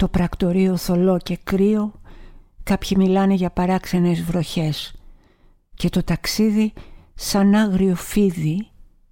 Το 0.00 0.08
πρακτορείο 0.08 0.76
θολό 0.76 1.18
και 1.18 1.38
κρύο, 1.44 1.92
κάποιοι 2.62 2.96
μιλάνε 3.00 3.34
για 3.34 3.50
παράξενες 3.50 4.22
βροχές 4.22 4.94
και 5.74 5.88
το 5.88 6.02
ταξίδι 6.02 6.72
σαν 7.14 7.54
άγριο 7.54 7.94
φίδι 7.94 8.66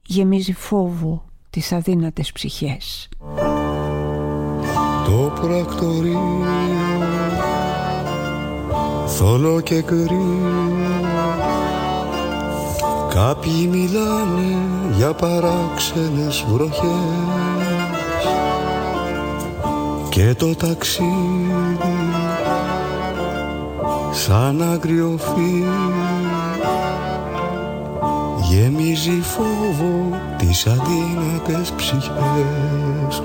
γεμίζει 0.07 0.53
φόβο 0.53 1.25
τις 1.51 1.73
αδύνατες 1.73 2.33
ψυχές. 2.33 3.09
Το 5.05 5.33
πρακτορείο 5.41 6.45
θόλο 9.07 9.61
και 9.61 9.83
κρύο 9.83 10.69
Κάποιοι 13.15 13.69
μιλάνε 13.71 14.57
για 14.97 15.15
παράξενες 15.15 16.45
βροχές 16.49 17.48
και 20.19 20.35
το 20.35 20.55
ταξίδι 20.55 21.09
σαν 24.13 24.63
αγριοφύ 24.63 25.65
γεμίζει 28.49 29.21
φόβο 29.21 30.21
τις 30.39 30.67
αδύνατες 30.67 31.73
ψυχές. 31.73 33.23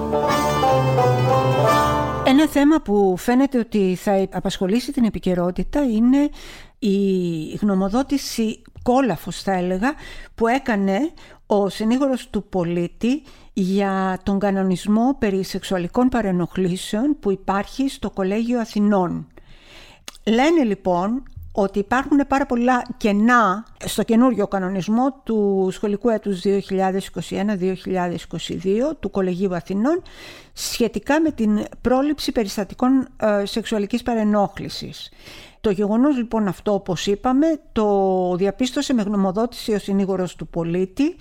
Ένα 2.25 2.47
θέμα 2.47 2.82
που 2.84 3.15
φαίνεται 3.17 3.58
ότι 3.58 3.95
θα 3.95 4.27
απασχολήσει 4.32 4.91
την 4.91 5.03
επικαιρότητα 5.03 5.84
είναι 5.84 6.29
η 6.79 6.97
γνωμοδότηση 7.62 8.62
κόλαφος 8.84 9.41
θα 9.41 9.51
έλεγα 9.53 9.93
που 10.36 10.47
έκανε 10.47 10.97
ο 11.62 11.70
συνήγορος 11.70 12.30
του 12.30 12.44
πολίτη 12.44 13.24
για 13.54 14.20
τον 14.24 14.39
κανονισμό 14.39 15.16
περί 15.20 15.44
σεξουαλικών 15.44 16.10
παρενοχλήσεων 16.10 17.18
που 17.20 17.32
υπάρχει 17.32 17.89
στο 17.89 18.10
Κολέγιο 18.10 18.60
Αθηνών. 18.60 19.28
Λένε 20.26 20.63
λοιπόν 20.63 21.24
ότι 21.52 21.80
υπάρχουν 21.80 22.28
πάρα 22.28 22.46
πολλά 22.46 22.84
κενά 22.98 23.66
στο 23.86 24.04
καινούριο 24.04 24.48
κανονισμό 24.48 25.22
του 25.24 25.70
σχολικού 25.72 26.10
έτους 26.10 26.42
2021-2022 26.44 26.50
του 29.00 29.10
Κολεγίου 29.10 29.56
Αθηνών 29.56 30.02
σχετικά 30.54 31.22
με 31.22 31.32
την 31.32 31.66
πρόληψη 31.82 32.32
περιστατικών 32.32 33.08
ε, 33.18 33.46
σεξουαλικής 33.46 34.04
παρενόχλησης. 34.04 35.12
Το 35.63 35.69
γεγονός 35.69 36.17
λοιπόν 36.17 36.47
αυτό 36.47 36.73
όπως 36.73 37.08
είπαμε 37.08 37.47
το 37.71 38.36
διαπίστωσε 38.36 38.93
με 38.93 39.02
γνωμοδότηση 39.02 39.73
ο 39.73 39.80
συνήγορος 39.80 40.36
του 40.36 40.47
πολίτη. 40.47 41.15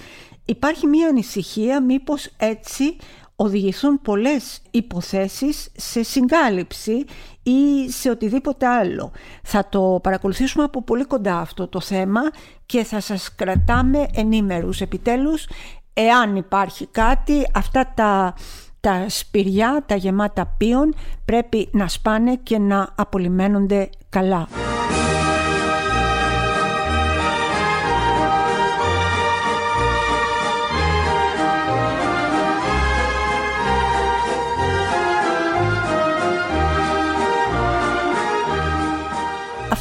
Υπάρχει 0.45 0.87
μια 0.87 1.09
ανησυχία 1.09 1.83
μήπως 1.83 2.31
έτσι 2.37 2.97
οδηγηθούν 3.37 4.01
πολλές 4.03 4.63
υποθέσεις 4.71 5.73
σε 5.77 6.03
συγκάλυψη 6.03 7.05
ή 7.43 7.91
σε 7.91 8.11
οτιδήποτε 8.11 8.67
άλλο. 8.67 9.13
Θα 9.43 9.69
το 9.69 10.01
παρακολουθήσουμε 10.03 10.65
από 10.65 10.83
πολύ 10.83 11.05
κοντά 11.05 11.39
αυτό 11.39 11.69
το 11.69 11.81
θέμα 11.81 12.21
και 12.67 12.85
θα 12.85 13.01
σας 13.01 13.35
κρατάμε 13.35 14.07
ενήμερους. 14.15 14.81
Επιτέλους, 14.81 15.47
εάν 15.93 16.37
υπάρχει 16.37 16.87
κάτι, 16.87 17.47
αυτά 17.55 17.93
τα, 17.95 18.35
τα 18.83 19.07
σπηριά, 19.09 19.83
τα 19.87 19.95
γεμάτα 19.95 20.55
πίον 20.59 20.95
πρέπει 21.25 21.69
να 21.73 21.89
σπάνε 21.89 22.37
και 22.43 22.59
να 22.59 22.89
απολυμμένονται 22.95 23.91
καλά. 24.09 24.49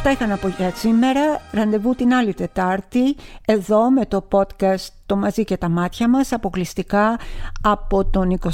Αυτά 0.04 0.14
είχα 0.14 0.28
να 0.28 0.38
πω 0.38 0.48
για 0.48 0.72
σήμερα. 0.76 1.42
Ραντεβού 1.52 1.96
την 1.96 2.14
άλλη 2.14 2.34
Τετάρτη 2.34 3.16
εδώ 3.46 3.92
με 3.92 4.06
το 4.06 4.28
podcast 4.32 4.88
«Το 5.06 5.16
μαζί 5.16 5.44
και 5.44 5.58
τα 5.58 5.70
μάτια 5.70 6.10
μας» 6.10 6.32
αποκλειστικά 6.32 7.20
από 7.62 8.06
τον 8.06 8.40
24-7. 8.40 8.50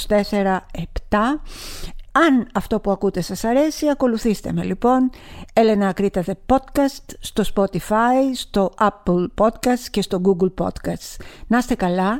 Αν 2.12 2.48
αυτό 2.54 2.80
που 2.80 2.92
ακούτε 2.92 3.22
σας 3.22 3.44
αρέσει, 3.44 3.90
ακολουθήστε 3.90 4.52
με 4.54 4.64
λοιπόν. 4.64 5.10
Έλενα 5.54 5.88
Ακρίτα 5.88 6.24
The 6.26 6.56
Podcast 6.56 7.16
στο 7.20 7.44
Spotify, 7.56 8.34
στο 8.34 8.72
Apple 8.80 9.28
Podcast 9.36 9.86
και 9.92 10.02
στο 10.02 10.22
Google 10.24 10.66
Podcast. 10.66 11.22
Να 11.48 11.58
είστε 11.58 11.76
καλά. 11.76 12.20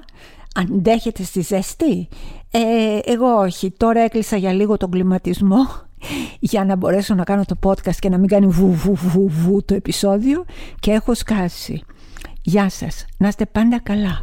Αντέχετε 0.56 1.24
στη 1.24 1.42
ζέστη; 1.42 2.08
Ε, 2.52 3.00
εγώ 3.04 3.28
όχι. 3.28 3.72
Τώρα 3.72 4.02
έκλεισα 4.02 4.38
για 4.38 4.54
λίγο 4.54 4.78
τον 4.78 4.92
κλιματισμό 4.92 5.87
για 6.40 6.66
να 6.66 6.76
μπορέσω 6.76 7.14
να 7.14 7.24
κάνω 7.24 7.44
το 7.46 7.56
podcast 7.64 7.96
και 8.00 8.10
να 8.10 8.18
μην 8.18 8.28
κάνει 8.30 8.48
βου 8.48 8.74
βου 8.74 8.94
βου 8.96 9.30
βου 9.30 9.64
το 9.66 9.74
επεισόδιο 9.74 10.46
και 10.80 10.92
έχω 10.92 11.14
σκάσει. 11.14 11.82
Γεια 12.42 12.70
σας. 12.70 13.06
Να 13.18 13.28
είστε 13.28 13.46
πάντα 13.46 13.80
καλά. 13.80 14.22